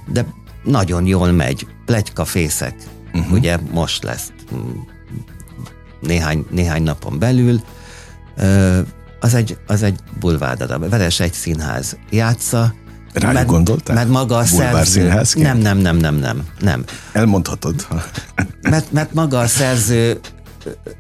de 0.08 0.26
nagyon 0.64 1.06
jól 1.06 1.32
megy, 1.32 1.68
plegykafészek, 1.86 2.76
uh-huh. 3.14 3.32
ugye 3.32 3.58
most 3.72 4.04
lesz 4.04 4.32
mm, 4.56 4.72
néhány, 6.02 6.46
néhány 6.50 6.84
napon 6.84 7.20
belül, 7.20 7.62
az 9.26 9.34
egy, 9.34 9.58
az 9.68 9.84
egy 9.84 10.00
bulvár 10.20 10.58
darab. 10.58 10.90
Veres 10.90 11.20
egy 11.20 11.34
színház 11.34 11.98
játsza, 12.10 12.74
Rájuk 13.14 13.34
mert, 13.34 13.48
gondoltál? 13.48 13.96
Mert 13.96 14.10
maga 14.10 14.38
a 14.38 14.46
szerző... 14.46 15.14
Nem, 15.36 15.58
nem, 15.58 15.78
nem, 15.78 15.98
nem, 15.98 16.16
nem, 16.16 16.44
nem. 16.60 16.84
Elmondhatod. 17.12 17.88
mert, 18.62 18.92
mert 18.92 19.14
maga 19.14 19.40
a 19.40 19.48
szerző 19.48 20.20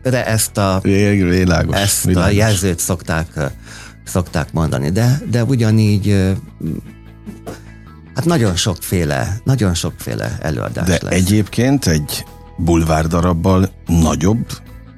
ezt 0.03 0.57
a, 0.57 0.79
világos, 0.83 1.75
ezt 1.75 2.03
világos. 2.03 2.31
a 2.31 2.35
jelzőt 2.35 2.79
szokták, 2.79 3.27
szokták 4.03 4.53
mondani, 4.53 4.89
de, 4.89 5.21
de 5.31 5.43
ugyanígy 5.43 6.33
hát 8.15 8.25
nagyon 8.25 8.55
sokféle, 8.55 9.37
nagyon 9.43 9.73
sokféle 9.73 10.37
előadás 10.41 10.87
De 10.87 10.99
lesz. 11.01 11.13
egyébként 11.13 11.87
egy 11.87 12.25
bulvár 12.57 13.07
darabbal 13.07 13.69
nagyobb 13.87 14.45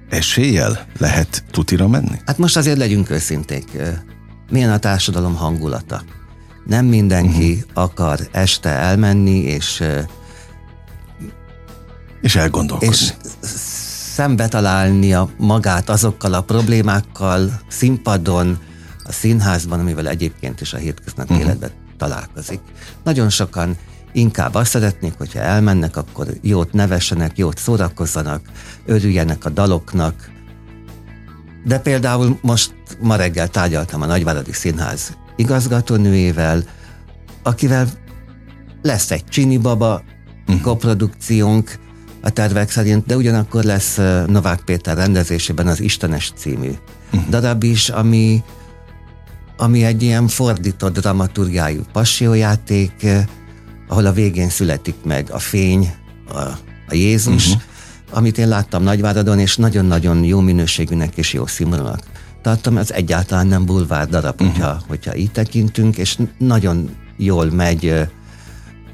eséllyel 0.09 0.85
lehet 0.97 1.43
tutira 1.51 1.87
menni? 1.87 2.21
Hát 2.25 2.37
most 2.37 2.57
azért 2.57 2.77
legyünk 2.77 3.09
őszinték. 3.09 3.65
Milyen 4.49 4.71
a 4.71 4.77
társadalom 4.77 5.35
hangulata? 5.35 6.03
Nem 6.65 6.85
mindenki 6.85 7.51
uh-huh. 7.51 7.83
akar 7.83 8.19
este 8.31 8.69
elmenni, 8.69 9.37
és 9.39 9.83
és 12.21 12.35
elgondolkodni. 12.35 12.93
És 12.93 13.13
szembe 14.13 14.47
találnia 14.47 15.29
magát 15.37 15.89
azokkal 15.89 16.33
a 16.33 16.41
problémákkal 16.41 17.59
színpadon, 17.67 18.57
a 19.03 19.11
színházban, 19.11 19.79
amivel 19.79 20.07
egyébként 20.07 20.61
is 20.61 20.73
a 20.73 20.77
hétköznapi 20.77 21.33
uh-huh. 21.33 21.47
életben 21.47 21.71
találkozik. 21.97 22.59
Nagyon 23.03 23.29
sokan 23.29 23.77
inkább 24.13 24.55
azt 24.55 24.69
szeretnék, 24.69 25.13
hogyha 25.17 25.39
elmennek, 25.39 25.97
akkor 25.97 26.27
jót 26.41 26.73
nevessenek, 26.73 27.37
jót 27.37 27.57
szórakozzanak, 27.57 28.41
örüljenek 28.85 29.45
a 29.45 29.49
daloknak. 29.49 30.29
De 31.65 31.79
például 31.79 32.39
most 32.41 32.73
ma 32.99 33.15
reggel 33.15 33.47
tárgyaltam 33.47 34.01
a 34.01 34.05
Nagyváradi 34.05 34.53
Színház 34.53 35.17
igazgatónőjével, 35.35 36.63
akivel 37.43 37.87
lesz 38.81 39.11
egy 39.11 39.25
Csini 39.25 39.57
Baba 39.57 40.03
uh-huh. 40.47 40.61
koprodukciónk 40.61 41.79
a 42.21 42.29
tervek 42.29 42.69
szerint, 42.69 43.05
de 43.05 43.15
ugyanakkor 43.15 43.63
lesz 43.63 43.99
Novák 44.27 44.61
Péter 44.65 44.97
rendezésében 44.97 45.67
az 45.67 45.79
Istenes 45.79 46.31
című 46.35 46.71
uh-huh. 47.13 47.29
darab 47.29 47.63
is, 47.63 47.89
ami, 47.89 48.43
ami 49.57 49.83
egy 49.83 50.03
ilyen 50.03 50.27
fordított 50.27 50.99
dramaturgiájú 50.99 51.81
passiójáték, 51.91 53.05
ahol 53.87 54.05
a 54.05 54.11
végén 54.11 54.49
születik 54.49 54.95
meg 55.03 55.29
a 55.31 55.39
fény, 55.39 55.93
a, 56.29 56.39
a 56.87 56.93
Jézus, 56.93 57.47
uh-huh. 57.47 57.61
amit 58.11 58.37
én 58.37 58.47
láttam 58.47 58.83
Nagyváradon, 58.83 59.39
és 59.39 59.57
nagyon-nagyon 59.57 60.23
jó 60.23 60.39
minőségűnek 60.39 61.17
és 61.17 61.33
jó 61.33 61.45
színvonalak 61.45 61.99
tartom, 62.41 62.77
ez 62.77 62.91
egyáltalán 62.91 63.47
nem 63.47 63.65
bulvár 63.65 64.07
darab, 64.07 64.41
uh-huh. 64.41 64.55
hogyha, 64.55 64.81
hogyha 64.87 65.15
így 65.15 65.31
tekintünk, 65.31 65.97
és 65.97 66.17
nagyon 66.37 66.95
jól 67.17 67.51
megy 67.51 68.07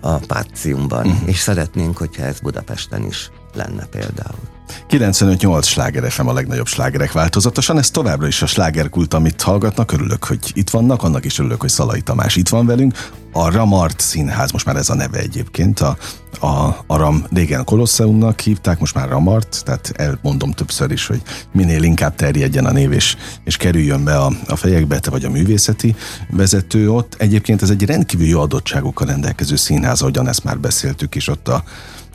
a 0.01 0.17
Páciumban, 0.17 1.05
uh-huh. 1.05 1.29
és 1.29 1.38
szeretnénk, 1.38 1.97
hogyha 1.97 2.23
ez 2.23 2.39
Budapesten 2.39 3.05
is 3.05 3.31
lenne 3.53 3.85
például. 3.85 4.52
95-8 4.89 5.63
sláger 5.63 6.11
FM 6.11 6.27
a 6.27 6.33
legnagyobb 6.33 6.67
slágerek 6.67 7.11
változatosan, 7.11 7.77
ez 7.77 7.91
továbbra 7.91 8.27
is 8.27 8.41
a 8.41 8.45
slágerkult, 8.45 9.13
amit 9.13 9.41
hallgatnak, 9.41 9.91
örülök, 9.91 10.23
hogy 10.23 10.39
itt 10.53 10.69
vannak, 10.69 11.03
annak 11.03 11.25
is 11.25 11.39
örülök, 11.39 11.61
hogy 11.61 11.69
Szalai 11.69 12.01
Tamás 12.01 12.35
itt 12.35 12.49
van 12.49 12.65
velünk. 12.65 13.11
A 13.31 13.51
Ramart 13.51 13.99
Színház, 13.99 14.51
most 14.51 14.65
már 14.65 14.75
ez 14.75 14.89
a 14.89 14.95
neve 14.95 15.19
egyébként, 15.19 15.79
a, 15.79 15.97
a 16.39 16.83
Aram 16.87 17.25
régen 17.33 17.63
Kolosseumnak 17.63 18.39
hívták, 18.39 18.79
most 18.79 18.95
már 18.95 19.09
Ramart, 19.09 19.61
tehát 19.65 19.91
elmondom 19.95 20.51
többször 20.51 20.91
is, 20.91 21.07
hogy 21.07 21.21
minél 21.51 21.83
inkább 21.83 22.15
terjedjen 22.15 22.65
a 22.65 22.71
név 22.71 22.91
és, 22.91 23.15
és 23.43 23.57
kerüljön 23.57 24.03
be 24.03 24.17
a, 24.17 24.31
a 24.47 24.55
fejekbe, 24.55 24.99
te 24.99 25.09
vagy 25.09 25.25
a 25.25 25.29
művészeti 25.29 25.95
vezető 26.29 26.91
ott. 26.91 27.15
Egyébként 27.17 27.61
ez 27.61 27.69
egy 27.69 27.85
rendkívül 27.85 28.27
jó 28.27 28.41
adottságokkal 28.41 29.07
rendelkező 29.07 29.55
színház, 29.55 30.01
ahogyan 30.01 30.27
ezt 30.27 30.43
már 30.43 30.59
beszéltük 30.59 31.15
is 31.15 31.27
ott 31.27 31.47
a, 31.47 31.63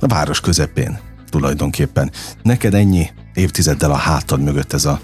a 0.00 0.06
város 0.06 0.40
közepén 0.40 0.98
tulajdonképpen. 1.28 2.10
Neked 2.42 2.74
ennyi 2.74 3.10
évtizeddel 3.34 3.90
a 3.90 3.96
hátad 3.96 4.42
mögött 4.42 4.72
ez 4.72 4.84
a 4.84 5.00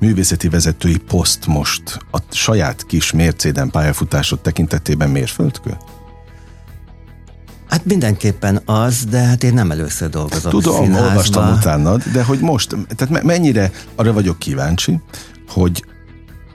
művészeti 0.00 0.48
vezetői 0.48 0.96
poszt 0.96 1.46
most 1.46 1.98
a 2.10 2.18
saját 2.30 2.86
kis 2.86 3.12
mércéden 3.12 3.70
pályafutásod 3.70 4.40
tekintetében 4.40 5.10
mérföldkő? 5.10 5.76
Hát 7.68 7.84
mindenképpen 7.84 8.62
az, 8.64 9.04
de 9.04 9.18
hát 9.18 9.44
én 9.44 9.54
nem 9.54 9.70
először 9.70 10.08
dolgozom 10.08 10.50
Tudom, 10.50 10.82
színházba. 10.82 11.06
olvastam 11.06 11.52
utánad, 11.52 12.02
de 12.02 12.24
hogy 12.24 12.38
most, 12.38 12.76
tehát 12.96 13.22
mennyire 13.22 13.70
arra 13.94 14.12
vagyok 14.12 14.38
kíváncsi, 14.38 15.00
hogy 15.48 15.84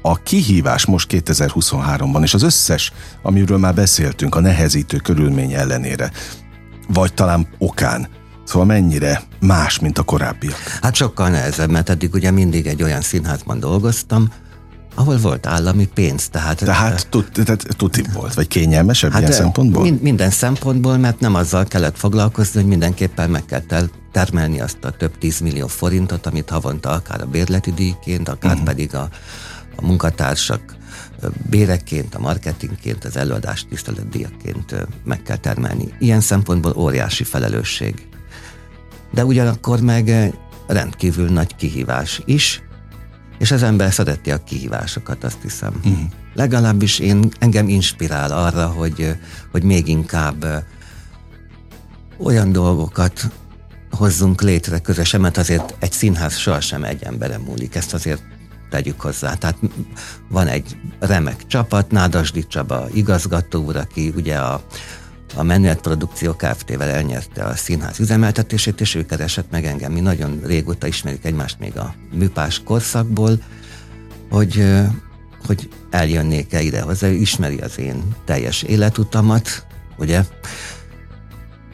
a 0.01 0.18
kihívás 0.18 0.86
most 0.86 1.10
2023-ban, 1.12 2.22
és 2.24 2.34
az 2.34 2.42
összes, 2.44 2.92
amiről 3.22 3.58
már 3.58 3.74
beszéltünk, 3.74 4.36
a 4.36 4.39
nehezítő 4.39 4.98
körülmény 4.98 5.53
ellenére, 5.53 6.12
vagy 6.88 7.13
talán 7.13 7.48
okán, 7.58 8.08
Szóval 8.44 8.68
mennyire 8.68 9.22
más, 9.40 9.80
mint 9.80 9.98
a 9.98 10.04
korábbiak? 10.04 10.58
Hát 10.82 10.96
sokkal 10.96 11.30
nehezebb, 11.30 11.70
mert 11.70 11.90
eddig 11.90 12.14
ugye 12.14 12.32
mindig 12.32 12.68
egy 12.68 12.84
olyan 12.84 13.02
színházban 13.02 13.60
dolgoztam, 13.60 14.30
ahol 14.96 15.18
volt 15.18 15.48
állami 15.48 15.88
pénz. 15.94 16.30
Tehát, 16.30 16.58
tehát, 16.58 17.08
tud, 17.10 17.30
tehát 17.34 17.66
tuti 17.78 18.04
volt, 18.14 18.34
vagy 18.34 18.48
kényelmesebb 18.48 19.12
hát 19.12 19.22
ilyen 19.22 19.34
szempontból? 19.34 19.84
Mind, 19.84 20.02
minden 20.02 20.30
szempontból, 20.30 20.98
mert 20.98 21.20
nem 21.20 21.36
azzal 21.36 21.66
kellett 21.66 21.98
foglalkozni, 21.98 22.60
hogy 22.60 22.70
mindenképpen 22.70 23.30
meg 23.30 23.46
kell 23.46 23.62
termelni 24.12 24.60
azt 24.62 24.84
a 24.84 24.92
több 24.92 25.18
tízmillió 25.18 25.68
forintot, 25.68 26.26
amit 26.26 26.50
havonta 26.50 26.90
akár 26.90 27.22
a 27.22 27.26
bérleti 27.26 27.72
díjként, 27.72 28.30
akár 28.30 28.52
uh-huh. 28.52 28.68
pedig 28.68 28.96
a, 28.96 29.10
a 29.76 29.86
munkatársak 29.86 30.76
bérekként, 31.50 32.16
a 32.16 32.20
marketingként, 32.20 33.06
az 33.06 33.18
előadás 33.18 33.66
tiszteletdíjaként 33.70 34.88
meg 35.04 35.22
kell 35.22 35.38
termelni. 35.38 35.94
Ilyen 36.00 36.22
szempontból 36.22 36.74
óriási 36.76 37.24
felelősség 37.24 38.08
de 39.13 39.25
ugyanakkor 39.25 39.82
meg 39.82 40.10
eh, 40.10 40.32
rendkívül 40.67 41.29
nagy 41.29 41.55
kihívás 41.55 42.22
is, 42.25 42.62
és 43.38 43.51
az 43.51 43.63
ember 43.63 43.93
szereti 43.93 44.32
a 44.32 44.43
kihívásokat, 44.43 45.24
azt 45.24 45.41
hiszem. 45.41 45.74
Uh-huh. 45.77 46.00
Legalábbis 46.34 47.00
én, 47.00 47.29
engem 47.39 47.70
inspirál 47.70 48.32
arra, 48.32 48.67
hogy, 48.67 49.01
eh, 49.01 49.17
hogy 49.51 49.63
még 49.63 49.88
inkább 49.88 50.43
eh, 50.43 50.63
olyan 52.17 52.51
dolgokat 52.51 53.32
hozzunk 53.91 54.41
létre 54.41 54.79
közösen, 54.79 55.22
mert 55.22 55.38
azért 55.38 55.75
egy 55.79 55.91
színház 55.91 56.38
sohasem 56.38 56.84
egy 56.84 57.03
emberen 57.03 57.41
múlik. 57.41 57.75
Ezt 57.75 57.93
azért 57.93 58.24
tegyük 58.70 59.01
hozzá. 59.01 59.34
Tehát 59.34 59.58
van 60.29 60.48
egy 60.48 60.77
remek 61.00 61.48
csapat, 61.48 61.91
Nádasdi 61.91 62.48
Csaba 62.48 62.88
igazgató 62.93 63.63
úr, 63.63 63.75
aki 63.75 64.13
ugye 64.15 64.38
a, 64.38 64.63
a 65.36 65.44
Menuet 65.44 65.82
Produkció 65.82 66.34
Kft-vel 66.34 66.90
elnyerte 66.90 67.44
a 67.44 67.56
színház 67.56 68.00
üzemeltetését, 68.00 68.82
és 68.82 68.96
ő 68.96 69.06
keresett 69.06 69.52
meg 69.52 69.66
engem. 69.66 69.92
Mi 69.92 70.00
nagyon 70.00 70.40
régóta 70.46 70.88
ismerjük 70.88 71.25
egymást 71.25 71.60
még 71.60 71.78
a 71.78 71.94
műpás 72.12 72.62
korszakból, 72.66 73.40
hogy, 74.30 74.63
hogy 75.46 75.70
eljönnék-e 75.90 76.62
ide 76.62 76.82
hozzá, 76.82 77.08
ő 77.08 77.13
ismeri 77.13 77.58
az 77.58 77.80
én 77.80 78.16
teljes 78.25 78.62
életutamat, 78.63 79.66
ugye? 79.98 80.24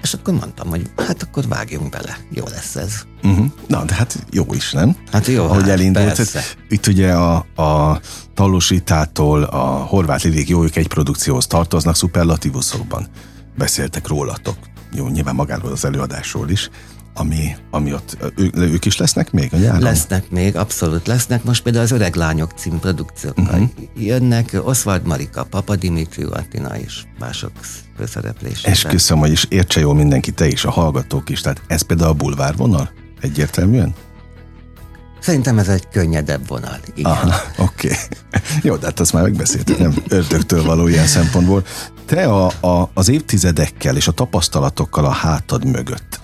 És 0.02 0.14
akkor 0.14 0.34
mondtam, 0.34 0.70
hogy 0.70 0.90
hát 0.98 1.24
akkor 1.24 1.48
vágjunk 1.48 1.90
bele, 1.90 2.18
jó 2.30 2.44
lesz 2.50 2.76
ez. 2.76 2.94
Uh-huh. 3.24 3.46
Na, 3.68 3.84
de 3.86 3.94
hát 3.94 4.26
jó 4.32 4.46
is, 4.54 4.72
nem? 4.72 4.96
Hát 5.12 5.28
jó, 5.28 5.44
Ahogy 5.44 5.62
hát 5.62 5.70
elindult. 5.70 6.16
persze. 6.16 6.44
Itt 6.70 6.88
ugye 6.88 7.14
a, 7.14 7.36
a 7.56 8.00
Talositától 8.34 9.44
a 9.44 9.66
Horváth 9.66 10.24
Lidik 10.24 10.50
jó, 10.50 10.64
ők 10.64 10.76
egy 10.76 10.88
produkcióhoz 10.88 11.48
tartoznak, 11.48 11.96
szuperlatívuszokban 11.96 13.08
beszéltek 13.60 14.08
rólatok. 14.08 14.58
Jó, 14.94 15.08
nyilván 15.08 15.36
magáról 15.36 15.72
az 15.72 15.86
előadásról 15.86 16.50
is, 16.50 16.70
ami, 17.14 17.56
ami 17.72 17.94
ott, 17.94 18.18
ő, 18.36 18.52
ők 18.54 18.86
is 18.86 18.98
lesznek 18.98 19.32
még 19.32 19.54
a 19.54 19.58
nyáron? 19.58 19.82
Lesznek 19.82 20.30
még, 20.30 20.56
abszolút 20.56 21.08
lesznek. 21.08 21.44
Most 21.44 21.64
például 21.64 21.84
az 21.84 21.92
Öreg 21.92 22.16
Lányok 22.16 22.52
című 22.52 22.78
produkciókkal 22.78 23.44
uh-huh. 23.46 23.70
jönnek. 23.96 24.60
Oswald 24.64 25.06
Marika, 25.06 25.44
Papa 25.44 25.76
Dimitriu 25.76 26.32
Attina 26.32 26.78
és 26.78 27.04
mások 27.20 27.52
főszereplésében. 27.98 28.72
Esküszöm, 28.72 29.18
hogy 29.18 29.32
is 29.32 29.46
értse 29.50 29.80
jól 29.80 29.96
mindenki, 29.96 30.32
te 30.32 30.48
is, 30.48 30.66
a 30.66 30.72
hallgatók 30.72 31.30
is. 31.30 31.42
Tehát 31.42 31.62
ez 31.68 31.82
például 31.82 32.10
a 32.10 32.14
bulvárvonal? 32.14 32.90
Egyértelműen? 33.22 33.94
Szerintem 35.20 35.60
ez 35.60 35.68
egy 35.68 35.88
könnyedebb 35.92 36.48
vonal. 36.48 36.80
Igen. 36.96 37.34
Oké. 37.58 37.88
Okay. 37.88 37.98
Jó, 38.68 38.76
de 38.76 38.86
hát 38.86 39.00
azt 39.00 39.14
már 39.14 39.24
megbeszéltük, 39.24 39.78
nem 39.78 39.94
ördögtől 40.08 40.64
való 40.64 40.88
ilyen 40.88 41.08
szempontból. 41.08 41.66
Te 42.06 42.26
a, 42.26 42.46
a, 42.60 42.90
az 42.94 43.10
évtizedekkel 43.10 43.96
és 43.96 44.08
a 44.08 44.12
tapasztalatokkal 44.12 45.06
a 45.06 45.12
hátad 45.12 45.66
mögött 45.66 46.20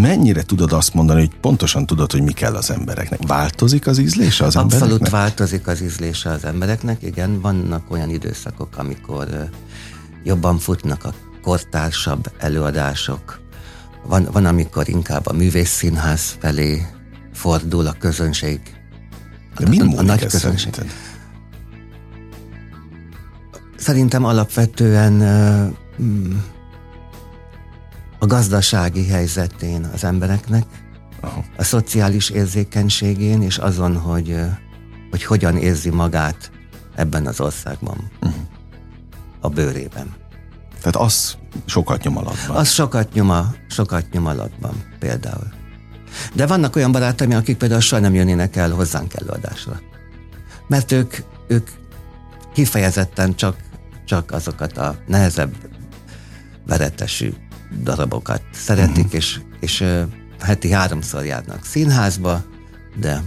mennyire 0.00 0.42
tudod 0.42 0.72
azt 0.72 0.94
mondani, 0.94 1.20
hogy 1.20 1.30
pontosan 1.40 1.86
tudod, 1.86 2.12
hogy 2.12 2.22
mi 2.22 2.32
kell 2.32 2.54
az 2.54 2.70
embereknek? 2.70 3.26
Változik 3.26 3.86
az 3.86 3.98
ízlése 3.98 4.44
az 4.44 4.56
Abszolút 4.56 4.72
embereknek? 4.72 5.00
Abszolút 5.00 5.22
változik 5.22 5.66
az 5.66 5.82
ízlése 5.82 6.30
az 6.30 6.44
embereknek, 6.44 7.02
igen, 7.02 7.40
vannak 7.40 7.90
olyan 7.90 8.10
időszakok, 8.10 8.76
amikor 8.76 9.48
jobban 10.24 10.58
futnak 10.58 11.04
a 11.04 11.12
kortársabb 11.42 12.32
előadások, 12.38 13.40
van, 14.06 14.28
van 14.32 14.44
amikor 14.44 14.88
inkább 14.88 15.26
a 15.26 15.32
művészszínház 15.32 16.36
felé 16.40 16.86
fordul 17.36 17.86
a 17.86 17.92
közönség. 17.98 18.60
De 19.58 19.68
mi 19.68 19.80
a, 19.80 19.98
a 19.98 20.02
nagy 20.02 20.26
közönség. 20.26 20.74
Szerinted? 20.74 20.96
Szerintem 23.76 24.24
alapvetően 24.24 25.12
mm, 26.02 26.32
a 28.18 28.26
gazdasági 28.26 29.06
helyzetén 29.06 29.84
az 29.94 30.04
embereknek, 30.04 30.64
Aha. 31.20 31.44
a 31.56 31.64
szociális 31.64 32.30
érzékenységén, 32.30 33.42
és 33.42 33.58
azon, 33.58 33.96
hogy, 33.96 34.40
hogy 35.10 35.24
hogyan 35.24 35.56
érzi 35.56 35.90
magát 35.90 36.50
ebben 36.94 37.26
az 37.26 37.40
országban, 37.40 38.10
uh-huh. 38.20 38.40
a 39.40 39.48
bőrében. 39.48 40.14
Tehát 40.78 40.96
az 40.96 41.36
sokat 41.64 42.02
nyom 42.02 42.16
alatban. 42.16 42.56
Az 42.56 42.70
sokat 42.70 43.12
nyom, 43.12 43.30
a, 43.30 43.54
sokat 43.68 44.10
nyom 44.12 44.26
alatban, 44.26 44.82
például. 44.98 45.52
De 46.32 46.46
vannak 46.46 46.76
olyan 46.76 46.92
barátaim, 46.92 47.30
akik 47.30 47.56
például 47.56 47.80
soha 47.80 48.00
nem 48.00 48.14
jönnének 48.14 48.56
el 48.56 48.70
hozzánk 48.70 49.14
előadásra. 49.14 49.80
Mert 50.68 50.92
ők, 50.92 51.14
ők 51.48 51.68
kifejezetten 52.54 53.34
csak, 53.34 53.56
csak 54.04 54.32
azokat 54.32 54.78
a 54.78 54.96
nehezebb 55.06 55.54
veretesű 56.66 57.32
darabokat 57.82 58.42
szeretik, 58.52 59.04
uh-huh. 59.04 59.14
és, 59.14 59.40
és 59.60 59.84
heti 60.40 60.70
háromszor 60.70 61.24
járnak 61.24 61.64
színházba, 61.64 62.44
de 63.00 63.22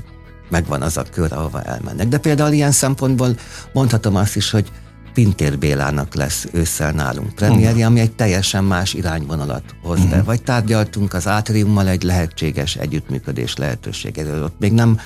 megvan 0.49 0.82
az 0.82 0.97
a 0.97 1.04
kör, 1.12 1.34
ahova 1.34 1.62
elmennek. 1.62 2.08
De 2.08 2.17
például 2.17 2.52
ilyen 2.52 2.71
szempontból 2.71 3.36
mondhatom 3.73 4.15
azt 4.15 4.36
is, 4.36 4.52
hogy 4.52 4.71
Pintér 5.13 5.58
Bélának 5.58 6.15
lesz 6.15 6.48
ősszel 6.52 6.91
nálunk 6.91 7.34
premierje, 7.34 7.86
ami 7.86 8.00
egy 8.00 8.12
teljesen 8.12 8.63
más 8.63 8.93
irányvonalat 8.93 9.63
hoz 9.82 10.06
be. 10.06 10.24
Vagy 10.24 10.43
tárgyaltunk 10.43 11.13
az 11.13 11.28
Átriummal 11.28 11.88
egy 11.88 12.04
lehetséges 12.04 12.76
együttműködés 12.76 13.56
lehetőségéről. 13.56 14.43
Ott 14.43 14.60
még 14.60 14.72
nem 14.72 15.00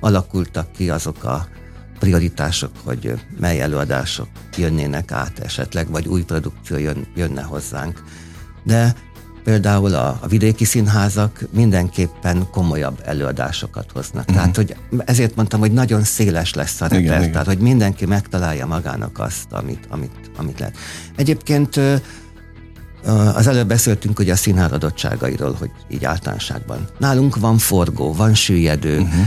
alakultak 0.00 0.72
ki 0.72 0.90
azok 0.90 1.24
a 1.24 1.46
prioritások, 1.98 2.70
hogy 2.84 3.14
mely 3.40 3.60
előadások 3.60 4.28
jönnének 4.56 5.12
át 5.12 5.38
esetleg, 5.38 5.90
vagy 5.90 6.06
új 6.06 6.22
produkció 6.22 6.76
jön, 6.76 7.06
jönne 7.14 7.42
hozzánk 7.42 8.02
de 8.64 8.94
például 9.44 9.94
a, 9.94 10.18
a 10.20 10.26
vidéki 10.26 10.64
színházak 10.64 11.44
mindenképpen 11.50 12.46
komolyabb 12.50 13.02
előadásokat 13.04 13.90
hoznak. 13.92 14.22
Uh-huh. 14.22 14.36
Tehát, 14.36 14.56
hogy 14.56 14.76
ezért 15.04 15.36
mondtam, 15.36 15.60
hogy 15.60 15.72
nagyon 15.72 16.02
széles 16.02 16.54
lesz 16.54 16.80
a 16.80 16.86
repertoár, 16.86 17.46
hogy 17.46 17.58
mindenki 17.58 18.06
megtalálja 18.06 18.66
magának 18.66 19.18
azt, 19.18 19.52
amit, 19.52 19.86
amit, 19.88 20.30
amit 20.36 20.58
lehet. 20.58 20.76
Egyébként 21.16 21.80
az 23.34 23.46
előbb 23.46 23.68
beszéltünk 23.68 24.18
ugye 24.18 24.32
a 24.32 24.36
színház 24.36 24.72
adottságairól, 24.72 25.56
hogy 25.58 25.70
így 25.88 26.04
általánosságban. 26.04 26.88
Nálunk 26.98 27.36
van 27.36 27.58
forgó, 27.58 28.12
van 28.12 28.34
süllyedő, 28.34 28.98
uh-huh. 28.98 29.26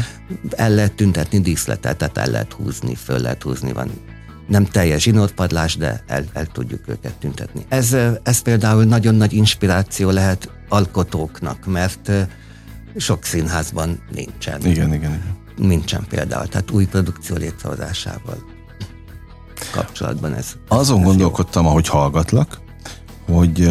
el 0.50 0.70
lehet 0.70 0.94
tüntetni 0.94 1.40
díszletet, 1.40 1.98
tehát 1.98 2.18
el 2.18 2.28
lehet 2.28 2.54
húzni, 2.54 2.96
föl 2.96 3.20
lehet 3.20 3.44
húzni, 3.44 3.72
van 3.72 3.92
nem 4.48 4.66
teljes 4.66 5.02
zsinórpadlás, 5.02 5.76
de 5.76 6.04
el, 6.08 6.24
el 6.34 6.46
tudjuk 6.46 6.88
őket 6.88 7.14
tüntetni. 7.14 7.66
Ez, 7.70 7.96
ez 8.24 8.40
például 8.40 8.84
nagyon 8.84 9.16
nagy 9.16 9.34
inspiráció 9.34 10.10
lehet 10.10 10.50
alkotóknak, 10.70 11.66
mert 11.66 12.12
sok 12.98 13.24
színházban 13.24 14.00
nincsen. 14.12 14.60
Igen, 14.60 14.72
igen, 14.72 14.94
igen. 14.94 15.22
Nincsen 15.58 16.06
például, 16.10 16.48
tehát 16.48 16.72
új 16.72 16.86
produkció 16.86 17.36
létrehozásával 17.36 18.38
kapcsolatban 19.72 20.34
ez. 20.34 20.54
Azon 20.68 21.00
ez 21.00 21.06
gondolkodtam, 21.06 21.64
jó. 21.64 21.70
ahogy 21.70 21.88
hallgatlak, 21.88 22.62
hogy 23.26 23.70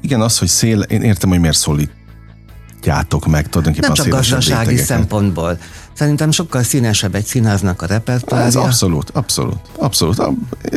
igen, 0.00 0.20
az, 0.20 0.38
hogy 0.38 0.48
szél, 0.48 0.80
én 0.80 1.02
értem, 1.02 1.28
hogy 1.28 1.40
miért 1.40 1.56
szólítjátok 1.56 3.26
meg 3.26 3.48
tulajdonképpen 3.48 3.92
Nem 3.94 4.04
csak 4.04 4.08
gazdasági 4.08 4.76
szempontból. 4.76 5.58
Szerintem 5.94 6.30
sokkal 6.30 6.62
színesebb 6.62 7.14
egy 7.14 7.26
színháznak 7.26 7.82
a 7.82 7.86
repertoárja. 7.86 8.46
Ez 8.46 8.56
abszolút, 8.56 9.10
abszolút, 9.10 9.60
abszolút. 9.76 10.22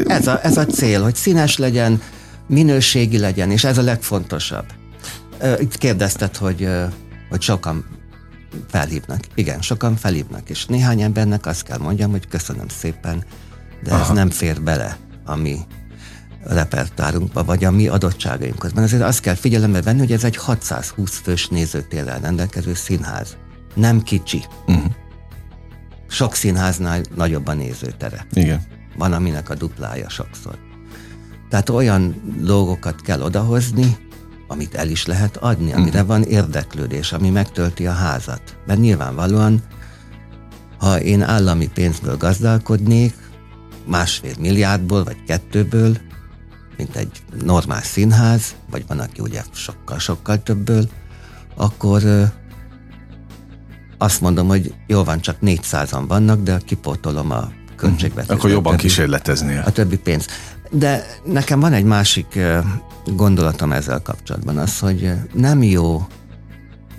Ez 0.08 0.28
a, 0.28 0.44
ez 0.44 0.58
a 0.58 0.66
cél, 0.66 1.04
hogy 1.04 1.16
színes 1.16 1.58
legyen, 1.58 2.02
minőségi 2.48 3.18
legyen, 3.18 3.52
és 3.52 3.64
ez 3.64 3.78
a 3.78 3.82
legfontosabb. 3.82 4.66
Itt 5.60 5.78
kérdezted, 5.78 6.36
hogy, 6.36 6.70
hogy 7.30 7.42
sokan 7.42 7.86
felhívnak. 8.70 9.20
Igen, 9.36 9.62
sokan 9.62 9.96
felhívnak, 9.96 10.50
és 10.50 10.66
néhány 10.66 11.02
embernek 11.02 11.46
azt 11.46 11.64
kell 11.64 11.78
mondjam, 11.78 12.12
hogy 12.12 12.28
köszönöm 12.28 12.68
szépen, 12.68 13.24
de 13.84 13.94
Aha. 13.94 14.02
ez 14.02 14.10
nem 14.10 14.30
fér 14.30 14.62
bele 14.62 14.98
a 15.26 15.36
mi 15.36 15.58
repertárunkba, 16.44 17.44
vagy 17.44 17.64
a 17.64 17.72
mi 17.72 17.88
adottságainkhoz. 17.88 18.72
Mert 18.72 18.86
azért 18.86 19.04
azt 19.04 19.20
kell 19.20 19.36
figyelembe 19.36 19.82
venni, 19.82 20.00
hogy 20.00 20.12
ez 20.12 20.24
egy 20.24 20.38
620 20.38 21.20
fős 21.24 21.48
nézőtérrel 21.48 22.20
rendelkező 22.20 22.74
színház. 22.74 23.38
Nem 23.76 24.02
kicsi. 24.02 24.46
Uh-huh. 24.68 24.92
Sok 26.08 26.36
színháznál 26.36 27.02
nagyobb 27.16 27.48
a 27.48 27.54
nézőtere. 27.54 28.26
Igen. 28.34 28.62
Van, 28.98 29.14
aminek 29.14 29.50
a 29.50 29.56
duplája 29.56 30.10
sokszor. 30.10 30.58
Tehát 31.50 31.70
olyan 31.70 32.22
dolgokat 32.42 33.02
kell 33.02 33.22
odahozni, 33.22 33.98
amit 34.48 34.76
el 34.76 34.90
is 34.90 35.06
lehet 35.06 35.38
adni, 35.38 35.74
amire 35.74 36.02
uh-huh. 36.02 36.08
van 36.08 36.24
érdeklődés, 36.24 37.12
ami 37.12 37.30
megtölti 37.30 37.88
a 37.88 37.92
házat. 37.92 38.58
Mert 38.66 38.80
nyilvánvalóan, 38.80 39.62
ha 40.78 41.02
én 41.02 41.22
állami 41.22 41.70
pénzből 41.74 42.18
gazdálkodnék, 42.18 43.14
másfél 43.86 44.34
milliárdból, 44.40 45.04
vagy 45.04 45.24
kettőből, 45.24 45.98
mint 46.78 46.96
egy 46.96 47.24
normál 47.44 47.82
színház, 47.82 48.56
vagy 48.70 48.84
van, 48.88 49.00
aki 49.00 49.22
ugye 49.22 49.44
sokkal-sokkal 49.54 50.44
többből, 50.44 50.90
akkor 51.56 52.02
azt 53.98 54.22
mondom, 54.22 54.48
hogy 54.48 54.74
jó 54.88 55.04
van, 55.04 55.22
csak 55.22 55.36
400-an 55.42 56.04
vannak, 56.08 56.42
de 56.42 56.58
kipótolom 56.66 57.32
a 57.32 57.52
költségvetést. 57.76 58.32
Akkor 58.32 58.50
jobban 58.50 58.72
többi, 58.72 58.88
kísérleteznél. 58.88 59.64
A 59.66 59.72
többi 59.72 59.98
pénz. 59.98 60.28
De 60.70 61.06
nekem 61.26 61.60
van 61.60 61.74
egy 61.74 61.84
másik 61.84 62.40
gondolatom 63.06 63.72
ezzel 63.72 64.02
kapcsolatban, 64.02 64.58
az, 64.58 64.80
hogy 64.80 65.12
nem 65.34 65.64
jó 65.64 66.08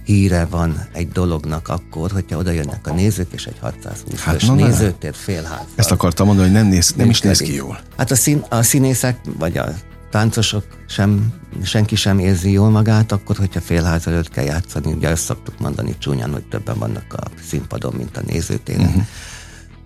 híre 0.04 0.46
van 0.50 0.88
egy 0.92 1.08
dolognak 1.08 1.68
akkor, 1.68 2.10
hogyha 2.10 2.38
oda 2.38 2.50
jönnek 2.50 2.86
a 2.86 2.92
nézők, 2.92 3.32
és 3.32 3.46
egy 3.46 3.58
620 3.60 4.20
hát, 4.20 4.34
fős 4.34 4.48
nézőtér 4.48 5.14
félház. 5.14 5.64
Ezt 5.74 5.90
akartam 5.90 6.26
mondani, 6.26 6.48
hogy 6.48 6.56
nem, 6.56 6.66
néz, 6.66 6.92
nem 6.96 7.10
is 7.10 7.20
néz 7.20 7.38
ki 7.38 7.54
jól. 7.54 7.78
Hát 7.96 8.10
a, 8.10 8.14
szín, 8.14 8.44
a 8.48 8.62
színészek, 8.62 9.20
vagy 9.38 9.58
a 9.58 9.68
táncosok 10.10 10.64
sem, 10.88 11.32
senki 11.62 11.96
sem 11.96 12.18
érzi 12.18 12.52
jól 12.52 12.70
magát, 12.70 13.12
akkor, 13.12 13.36
hogyha 13.36 13.60
félház 13.60 14.06
előtt 14.06 14.30
kell 14.30 14.44
játszani, 14.44 14.92
ugye 14.92 15.08
ezt 15.08 15.24
szoktuk 15.24 15.58
mondani 15.58 15.94
csúnyán, 15.98 16.32
hogy 16.32 16.44
többen 16.44 16.78
vannak 16.78 17.12
a 17.12 17.22
színpadon, 17.48 17.94
mint 17.96 18.16
a 18.16 18.20
nézőtéren. 18.26 18.86
Uh-huh. 18.86 19.02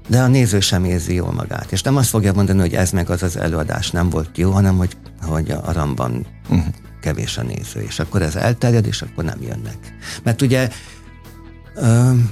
de 0.08 0.20
a 0.20 0.26
néző 0.26 0.60
sem 0.60 0.84
érzi 0.84 1.14
jól 1.14 1.32
magát. 1.32 1.72
És 1.72 1.82
nem 1.82 1.96
azt 1.96 2.08
fogja 2.08 2.32
mondani, 2.32 2.60
hogy 2.60 2.74
ez 2.74 2.90
meg 2.90 3.10
az 3.10 3.22
az 3.22 3.36
előadás 3.36 3.90
nem 3.90 4.10
volt 4.10 4.38
jó, 4.38 4.50
hanem 4.50 4.76
hogy, 4.76 4.96
hogy 5.22 5.50
a 5.50 5.72
ramban 5.72 6.26
uh-huh. 6.48 6.74
kevés 7.00 7.38
a 7.38 7.42
néző, 7.42 7.80
és 7.80 7.98
akkor 7.98 8.22
ez 8.22 8.36
elterjed, 8.36 8.86
és 8.86 9.02
akkor 9.02 9.24
nem 9.24 9.42
jönnek. 9.42 9.94
Mert 10.22 10.42
ugye 10.42 10.68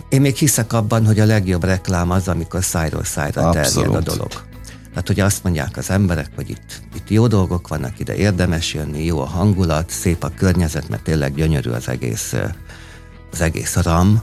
én 0.08 0.20
még 0.20 0.36
hiszek 0.36 0.72
abban, 0.72 1.06
hogy 1.06 1.20
a 1.20 1.24
legjobb 1.24 1.64
reklám 1.64 2.10
az, 2.10 2.28
amikor 2.28 2.64
szájról 2.64 3.04
szájra 3.04 3.50
terjed 3.50 3.94
a 3.94 4.00
dolog. 4.00 4.48
Tehát, 5.00 5.16
hogy 5.16 5.26
azt 5.26 5.44
mondják 5.44 5.76
az 5.76 5.90
emberek, 5.90 6.30
hogy 6.34 6.50
itt, 6.50 6.82
itt 6.94 7.10
jó 7.10 7.26
dolgok 7.26 7.68
vannak, 7.68 7.98
ide 7.98 8.14
érdemes 8.14 8.74
jönni, 8.74 9.04
jó 9.04 9.20
a 9.20 9.24
hangulat, 9.24 9.90
szép 9.90 10.22
a 10.22 10.32
környezet, 10.36 10.88
mert 10.88 11.02
tényleg 11.02 11.34
gyönyörű 11.34 11.70
az 11.70 11.88
egész, 11.88 12.34
az 13.32 13.40
egész 13.40 13.76
ram, 13.76 14.22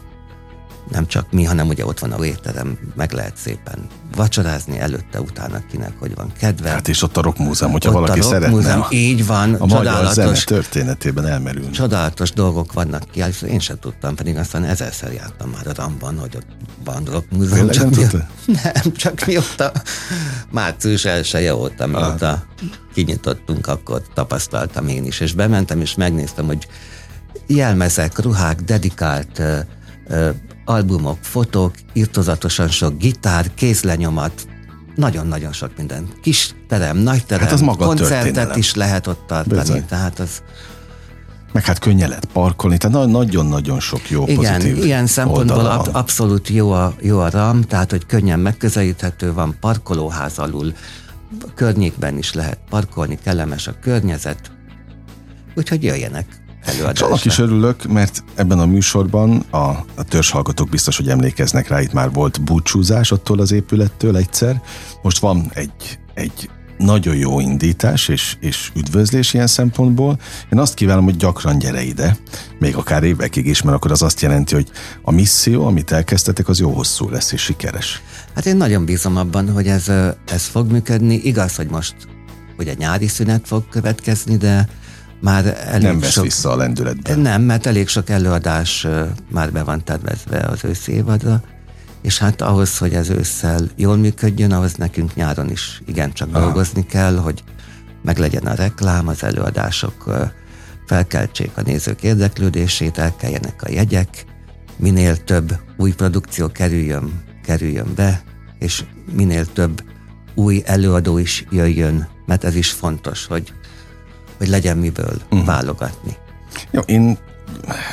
nem 0.90 1.08
csak 1.08 1.32
mi, 1.32 1.44
hanem 1.44 1.68
ugye 1.68 1.86
ott 1.86 2.00
van 2.00 2.12
a 2.12 2.26
étterem, 2.26 2.78
meg 2.96 3.12
lehet 3.12 3.38
szépen 3.38 3.88
vacsorázni 4.16 4.80
előtte, 4.80 5.22
utána 5.22 5.62
kinek, 5.72 5.94
hogy 6.00 6.16
van 6.16 6.32
kedve. 6.40 6.70
Hát 6.70 6.88
és 6.88 7.02
ott 7.02 7.18
a 7.18 7.22
Rock 7.22 7.38
Múzeum, 7.38 7.72
hogyha 7.72 7.90
ott 7.90 7.96
valaki 7.96 8.22
szeretne. 8.22 8.56
Múzeum, 8.56 8.82
a, 8.82 8.88
így 8.90 9.26
van, 9.26 9.54
a 9.54 9.66
magyar 9.66 10.14
zene 10.14 10.38
történetében 10.38 11.28
elmerülni. 11.28 11.70
Csodálatos 11.70 12.32
dolgok 12.32 12.74
vannak 12.74 13.04
ki, 13.12 13.24
én 13.48 13.60
sem 13.60 13.80
tudtam, 13.80 14.16
pedig 14.16 14.38
aztán 14.38 14.64
ezerszer 14.64 15.14
jártam 15.14 15.50
már 15.50 15.68
a 15.68 15.74
Ramban, 15.76 16.20
hogy 16.20 16.36
ott 16.36 16.48
van 16.84 17.04
Rock 17.12 17.32
Múzeum. 17.32 17.70
Csak 17.70 17.90
nem, 17.90 18.10
mi, 18.46 18.54
nem, 18.64 18.94
csak 18.96 19.26
mióta 19.26 19.72
március 20.52 21.06
elsője 21.06 21.56
óta, 21.56 21.88
mióta 21.88 22.30
ah. 22.30 22.40
kinyitottunk, 22.94 23.68
akkor 23.68 24.02
tapasztaltam 24.14 24.88
én 24.88 25.06
is, 25.06 25.20
és 25.20 25.34
bementem, 25.34 25.82
és 25.82 25.96
megnéztem, 25.96 26.46
hogy 26.46 26.68
jelmezek, 27.48 28.20
ruhák, 28.20 28.62
dedikált 28.62 29.42
albumok, 30.68 31.18
fotók, 31.22 31.74
irtozatosan 31.94 32.68
sok 32.68 32.98
gitár, 32.98 33.54
kézlenyomat, 33.54 34.48
nagyon-nagyon 34.96 35.54
sok 35.54 35.72
minden. 35.78 36.08
Kis 36.22 36.56
terem, 36.68 36.98
nagy 36.98 37.26
terem, 37.26 37.44
hát 37.44 37.54
az 37.54 37.62
maga 37.62 37.86
koncertet 37.86 38.24
történelem. 38.24 38.58
is 38.58 38.76
lehet 38.76 39.08
ott 39.08 39.24
tartani, 39.28 39.60
Bizony. 39.60 39.86
tehát 39.86 40.20
az... 40.20 40.42
Meg 41.52 41.66
hát 41.66 41.80
könnyen 41.80 42.08
lehet 42.08 42.26
parkolni, 42.26 42.78
tehát 42.78 43.08
nagyon-nagyon 43.08 43.80
sok 43.80 44.10
jó 44.10 44.24
Igen, 44.28 44.54
pozitív 44.54 44.86
ilyen 44.86 45.08
szempontból 45.08 45.66
ab, 45.66 45.90
abszolút 45.92 46.48
jó 46.48 46.72
a, 46.72 46.94
jó 47.02 47.20
a 47.20 47.30
RAM, 47.30 47.62
tehát 47.62 47.92
hogy 47.92 48.06
könnyen 48.06 48.40
megközelíthető 48.40 49.34
van, 49.34 49.56
parkolóház 49.60 50.40
alul, 50.40 50.74
környékben 51.56 52.18
is 52.18 52.34
lehet 52.34 52.60
parkolni, 52.70 53.18
kellemes 53.24 53.68
a 53.68 53.74
környezet, 53.82 54.52
úgyhogy 55.56 55.84
jöjjenek 55.84 56.46
előadásra. 56.68 57.06
Annak 57.06 57.26
is 57.26 57.38
örülök, 57.38 57.88
mert 57.88 58.24
ebben 58.36 58.60
a 58.60 58.66
műsorban 58.66 59.44
a, 59.50 59.58
a 59.96 60.04
törzshallgatók 60.08 60.70
biztos, 60.70 60.98
hogy 60.98 61.10
emlékeznek 61.10 61.68
rá, 61.68 61.82
itt 61.82 61.94
már 61.94 62.12
volt 62.12 62.44
búcsúzás 62.44 63.12
attól 63.12 63.40
az 63.40 63.52
épülettől 63.52 64.18
egyszer. 64.18 64.62
Most 65.02 65.20
van 65.20 65.52
egy, 65.54 66.00
egy 66.14 66.50
nagyon 66.78 67.16
jó 67.16 67.40
indítás 67.40 68.08
és, 68.08 68.38
és 68.40 68.72
üdvözlés 68.76 69.34
ilyen 69.34 69.48
szempontból. 69.48 70.20
Én 70.52 70.60
azt 70.60 70.74
kívánom, 70.74 71.04
hogy 71.04 71.18
gyakran 71.18 71.58
gyere 71.58 71.84
ide, 71.84 72.18
még 72.60 72.76
akár 72.76 73.04
évekig 73.04 73.46
is, 73.46 73.62
mert 73.62 73.76
akkor 73.76 73.92
az 73.92 74.02
azt 74.02 74.22
jelenti, 74.22 74.56
hogy 74.56 74.70
a 75.02 75.12
misszió, 75.12 75.66
amit 75.66 75.92
elkezdtetek, 75.92 76.48
az 76.48 76.60
jó 76.60 76.72
hosszú 76.72 77.10
lesz 77.10 77.32
és 77.32 77.42
sikeres. 77.42 78.02
Hát 78.36 78.46
én 78.46 78.58
nagyon 78.58 78.86
bízom 78.86 79.18
abban, 79.18 79.52
hogy 79.52 79.68
ez, 79.68 79.88
ez 80.28 80.46
fog 80.46 80.72
működni. 80.72 81.16
Igaz, 81.16 81.56
hogy 81.56 81.70
most 81.70 81.96
ugye 82.58 82.74
nyári 82.78 83.08
szünet 83.08 83.48
fog 83.48 83.70
következni, 83.70 84.38
de 84.38 84.68
már 85.22 85.58
elég 85.66 85.88
Nem 85.88 86.00
vesz 86.00 86.12
sok, 86.12 86.24
vissza 86.24 86.52
a 86.52 86.56
lendületben. 86.56 87.20
Nem, 87.20 87.42
mert 87.42 87.66
elég 87.66 87.88
sok 87.88 88.10
előadás 88.10 88.88
már 89.32 89.52
be 89.52 89.64
van 89.64 89.84
tervezve 89.84 90.38
az 90.38 90.64
őszi 90.64 90.92
évadra, 90.92 91.42
és 92.02 92.18
hát 92.18 92.42
ahhoz, 92.42 92.78
hogy 92.78 92.94
ez 92.94 93.10
ősszel 93.10 93.70
jól 93.76 93.98
működjön, 93.98 94.52
ahhoz 94.52 94.74
nekünk 94.74 95.16
nyáron 95.16 95.50
is 95.50 95.82
igencsak 95.86 96.30
Aha. 96.32 96.40
dolgozni 96.40 96.86
kell, 96.86 97.16
hogy 97.16 97.44
meglegyen 98.04 98.46
a 98.46 98.54
reklám, 98.54 99.08
az 99.08 99.24
előadások 99.24 100.30
felkeltsék 100.88 101.52
a 101.56 101.62
nézők 101.62 102.04
érdeklődését, 102.04 102.98
elkeljenek 102.98 103.64
a 103.64 103.72
jegyek, 103.72 104.26
minél 104.76 105.24
több 105.24 105.60
új 105.78 105.92
produkció 105.92 106.48
kerüljön, 106.48 107.22
kerüljön 107.44 107.94
be, 107.96 108.22
és 108.60 108.84
minél 109.12 109.46
több 109.46 109.84
új 110.36 110.62
előadó 110.66 111.18
is 111.18 111.46
jöjjön, 111.50 112.08
mert 112.26 112.44
ez 112.44 112.56
is 112.56 112.72
fontos, 112.72 113.26
hogy 113.26 113.54
hogy 114.38 114.48
legyen 114.48 114.78
miből 114.78 115.22
uh-huh. 115.30 115.46
válogatni. 115.46 116.16
Jó, 116.72 116.82
én 116.82 117.18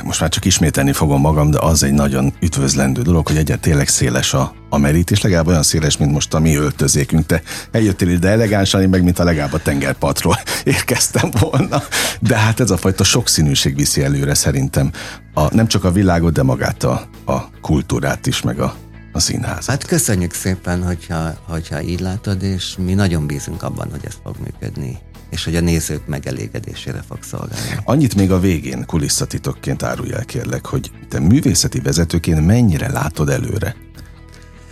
most 0.04 0.20
már 0.20 0.30
csak 0.30 0.44
ismételni 0.44 0.92
fogom 0.92 1.20
magam, 1.20 1.50
de 1.50 1.58
az 1.58 1.82
egy 1.82 1.92
nagyon 1.92 2.32
üdvözlendő 2.40 3.02
dolog, 3.02 3.26
hogy 3.26 3.36
egyet 3.36 3.60
tényleg 3.60 3.88
széles 3.88 4.34
a, 4.34 4.54
a 4.68 4.78
merítés, 4.78 5.20
legalább 5.20 5.46
olyan 5.46 5.62
széles, 5.62 5.96
mint 5.96 6.12
most 6.12 6.34
a 6.34 6.38
mi 6.38 6.54
öltözékünk. 6.54 7.26
Te 7.26 7.42
eljöttél 7.70 8.08
ide 8.08 8.28
elegánsan, 8.28 8.80
én 8.80 8.88
meg 8.88 9.02
mint 9.02 9.18
a 9.18 9.24
legalább 9.24 9.52
a 9.52 9.62
tengerpartról 9.62 10.38
érkeztem 10.64 11.30
volna. 11.40 11.82
De 12.20 12.36
hát 12.36 12.60
ez 12.60 12.70
a 12.70 12.76
fajta 12.76 13.04
sokszínűség 13.04 13.76
viszi 13.76 14.02
előre 14.02 14.34
szerintem 14.34 14.90
a, 15.34 15.54
nem 15.54 15.66
csak 15.66 15.84
a 15.84 15.92
világot, 15.92 16.32
de 16.32 16.42
magát 16.42 16.82
a, 16.82 17.08
a 17.24 17.50
kultúrát 17.60 18.26
is, 18.26 18.42
meg 18.42 18.60
a, 18.60 18.74
a 19.12 19.18
színházat. 19.18 19.64
Hát 19.64 19.86
köszönjük 19.86 20.34
szépen, 20.34 20.84
hogyha, 20.84 21.30
hogyha 21.48 21.82
így 21.82 22.00
látod, 22.00 22.42
és 22.42 22.76
mi 22.84 22.94
nagyon 22.94 23.26
bízunk 23.26 23.62
abban, 23.62 23.88
hogy 23.90 24.04
ez 24.04 24.14
fog 24.22 24.36
működni 24.44 24.98
és 25.34 25.44
hogy 25.44 25.56
a 25.56 25.60
nézők 25.60 26.06
megelégedésére 26.06 27.02
fog 27.08 27.18
szolgálni. 27.22 27.80
Annyit 27.84 28.14
még 28.14 28.30
a 28.30 28.40
végén 28.40 28.84
kulisszatitokként 28.86 29.82
árulj 29.82 30.12
el 30.12 30.24
kérlek, 30.24 30.66
hogy 30.66 30.90
te 31.08 31.20
művészeti 31.20 31.80
vezetőként 31.80 32.46
mennyire 32.46 32.92
látod 32.92 33.28
előre 33.28 33.76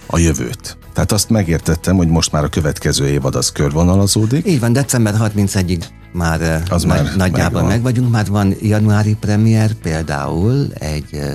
a 0.07 0.19
jövőt? 0.19 0.79
Tehát 0.93 1.13
azt 1.13 1.31
megértettem, 1.31 1.97
hogy 1.97 2.09
most 2.09 2.33
már 2.33 2.45
a 2.45 2.49
következő 2.49 3.07
évad 3.09 3.35
az 3.35 3.53
körvonalazódik. 3.53 4.47
Így 4.47 4.61
van, 4.61 4.73
december 4.73 5.15
31-ig 5.19 5.85
már, 6.13 6.41
eh, 6.41 6.63
az 6.69 6.83
nagy, 6.83 7.03
már 7.03 7.17
nagyjában 7.17 7.65
meg 7.65 7.83
vagyunk. 7.83 8.11
Már 8.11 8.27
van 8.27 8.55
januári 8.61 9.15
premier 9.15 9.73
például, 9.73 10.73
egy 10.73 11.09
uh, 11.13 11.35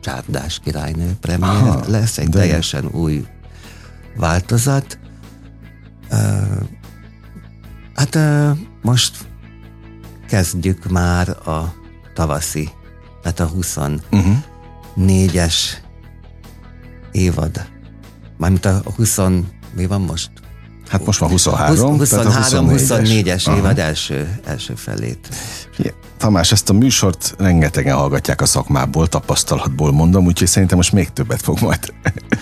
csárdás 0.00 0.60
királynő 0.64 1.10
premier 1.20 1.52
Aha, 1.52 1.82
lesz, 1.88 2.18
egy 2.18 2.28
de... 2.28 2.38
teljesen 2.38 2.88
új 2.92 3.24
változat. 4.16 4.98
Uh, 6.10 6.18
Hát 8.14 8.56
most 8.82 9.16
kezdjük 10.28 10.90
már 10.90 11.28
a 11.28 11.74
tavaszi, 12.14 12.70
tehát 13.22 13.40
a 13.40 13.50
24-es 13.50 14.00
uh-huh. 14.10 15.54
évad. 17.12 17.66
Mármint 18.38 18.64
a 18.64 18.82
20, 18.96 19.18
mi 19.74 19.86
van 19.86 20.00
most? 20.00 20.30
Hát 20.88 21.04
most 21.06 21.18
van 21.18 21.30
23. 21.30 21.96
23, 21.96 22.68
24-es 22.70 23.56
évad 23.56 23.78
első, 23.78 24.40
első 24.44 24.74
felét. 24.74 25.28
Tamás, 26.24 26.52
ezt 26.52 26.70
a 26.70 26.72
műsort 26.72 27.34
rengetegen 27.38 27.96
hallgatják 27.96 28.40
a 28.40 28.46
szakmából, 28.46 29.06
tapasztalatból 29.06 29.92
mondom, 29.92 30.24
úgyhogy 30.24 30.48
szerintem 30.48 30.76
most 30.76 30.92
még 30.92 31.12
többet 31.12 31.42
fog 31.42 31.60
majd 31.60 31.92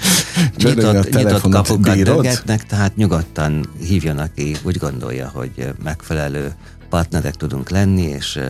nyitott, 0.57 1.15
nyitott 1.15 1.51
kapukat 1.51 2.03
dögetnek, 2.03 2.67
tehát 2.67 2.97
nyugodtan 2.97 3.67
hívjon, 3.81 4.19
aki 4.19 4.57
úgy 4.63 4.79
gondolja, 4.79 5.31
hogy 5.35 5.75
megfelelő 5.83 6.53
partnerek 6.89 7.35
tudunk 7.35 7.71
lenni, 7.71 8.03
és, 8.03 8.41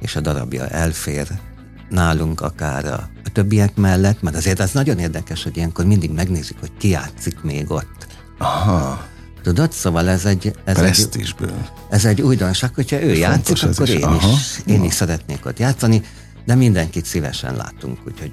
és 0.00 0.16
a 0.16 0.20
darabja 0.20 0.68
elfér 0.68 1.28
nálunk 1.88 2.40
akár 2.40 2.84
a, 2.84 3.08
a 3.24 3.30
többiek 3.32 3.76
mellett, 3.76 4.22
mert 4.22 4.36
azért 4.36 4.60
az 4.60 4.72
nagyon 4.72 4.98
érdekes, 4.98 5.42
hogy 5.42 5.56
ilyenkor 5.56 5.84
mindig 5.84 6.10
megnézzük, 6.10 6.58
hogy 6.60 6.72
ki 6.78 6.88
játszik 6.88 7.42
még 7.42 7.70
ott. 7.70 8.06
Aha. 8.38 9.07
Tudod? 9.42 9.72
Szóval 9.72 10.08
ez 10.08 10.24
egy... 10.24 10.52
Ez 10.64 10.78
egy, 10.78 11.34
ez 11.90 12.04
egy 12.04 12.20
újdonság, 12.22 12.74
hogyha 12.74 13.02
ő 13.02 13.14
játszik, 13.14 13.62
akkor 13.62 13.88
én, 13.88 14.04
Aha. 14.04 14.28
is, 14.32 14.60
én 14.66 14.84
is 14.84 14.94
szeretnék 14.94 15.46
ott 15.46 15.58
játszani, 15.58 16.02
de 16.46 16.54
mindenkit 16.54 17.04
szívesen 17.04 17.56
látunk, 17.56 17.98
úgyhogy 18.06 18.32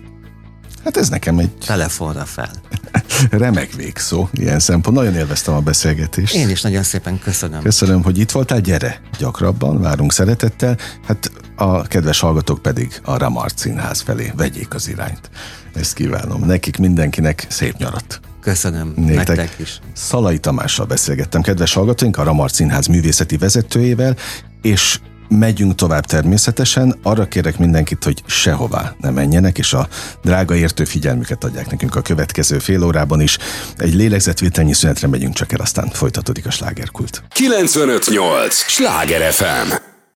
Hát 0.86 0.98
ez 0.98 1.10
nekem 1.10 1.38
egy... 1.38 1.52
Telefonra 1.65 2.26
fel. 2.26 2.52
Remek 3.30 3.74
végszó, 3.74 4.30
ilyen 4.34 4.60
szempont. 4.60 4.96
Nagyon 4.96 5.15
élveztem 5.15 5.54
a 5.54 5.60
beszélgetést. 5.60 6.36
Én 6.36 6.50
is 6.50 6.62
nagyon 6.62 6.84
szépen 6.84 7.20
köszönöm. 7.20 7.62
Köszönöm, 7.62 8.04
hogy 8.04 8.18
itt 8.18 8.32
voltál. 8.32 8.60
Gyere 8.60 9.02
gyakrabban, 9.18 9.82
várunk 9.82 10.13
szeretettel. 10.13 10.78
Hát 11.08 11.32
a 11.56 11.82
kedves 11.82 12.20
hallgatók 12.20 12.62
pedig 12.62 13.02
a 13.04 13.18
Ramart 13.18 13.58
Színház 13.58 14.02
felé 14.02 14.32
vegyék 14.36 14.74
az 14.74 14.88
irányt. 14.88 15.30
Ezt 15.74 15.94
kívánom. 15.94 16.46
Nekik 16.46 16.78
mindenkinek 16.78 17.46
szép 17.50 17.78
nyarat. 17.78 18.20
Köszönöm, 18.46 18.94
Néktek. 18.96 19.28
nektek 19.28 19.56
is. 19.60 19.80
Szalai 19.94 20.38
Tamással 20.38 20.86
beszélgettem, 20.86 21.42
kedves 21.42 21.74
hallgatóink, 21.74 22.18
a 22.18 22.24
Ramart 22.24 22.54
Színház 22.54 22.88
művészeti 22.88 23.38
vezetőjével, 23.38 24.16
és 24.62 25.00
megyünk 25.28 25.76
tovább 25.76 26.06
természetesen. 26.06 27.00
Arra 27.04 27.28
kérek 27.28 27.58
mindenkit, 27.58 28.04
hogy 28.04 28.24
sehová 28.26 28.96
ne 29.00 29.10
menjenek, 29.10 29.58
és 29.58 29.74
a 29.74 29.88
drága 30.24 30.56
értő 30.56 30.84
figyelmüket 30.84 31.44
adják 31.44 31.70
nekünk 31.70 31.96
a 31.96 32.02
következő 32.02 32.60
fél 32.60 32.84
órában 32.84 33.22
is. 33.22 33.38
Egy 33.78 33.94
lélegzetvételnyi 33.94 34.74
szünetre 34.74 35.08
megyünk 35.08 35.34
csak 35.34 35.52
el, 35.52 35.60
aztán 35.60 35.90
folytatódik 35.90 36.46
a 36.46 36.52
slágerkult. 36.52 37.24
958! 37.30 38.56
Sláger 38.56 39.32
FM! 39.32 39.95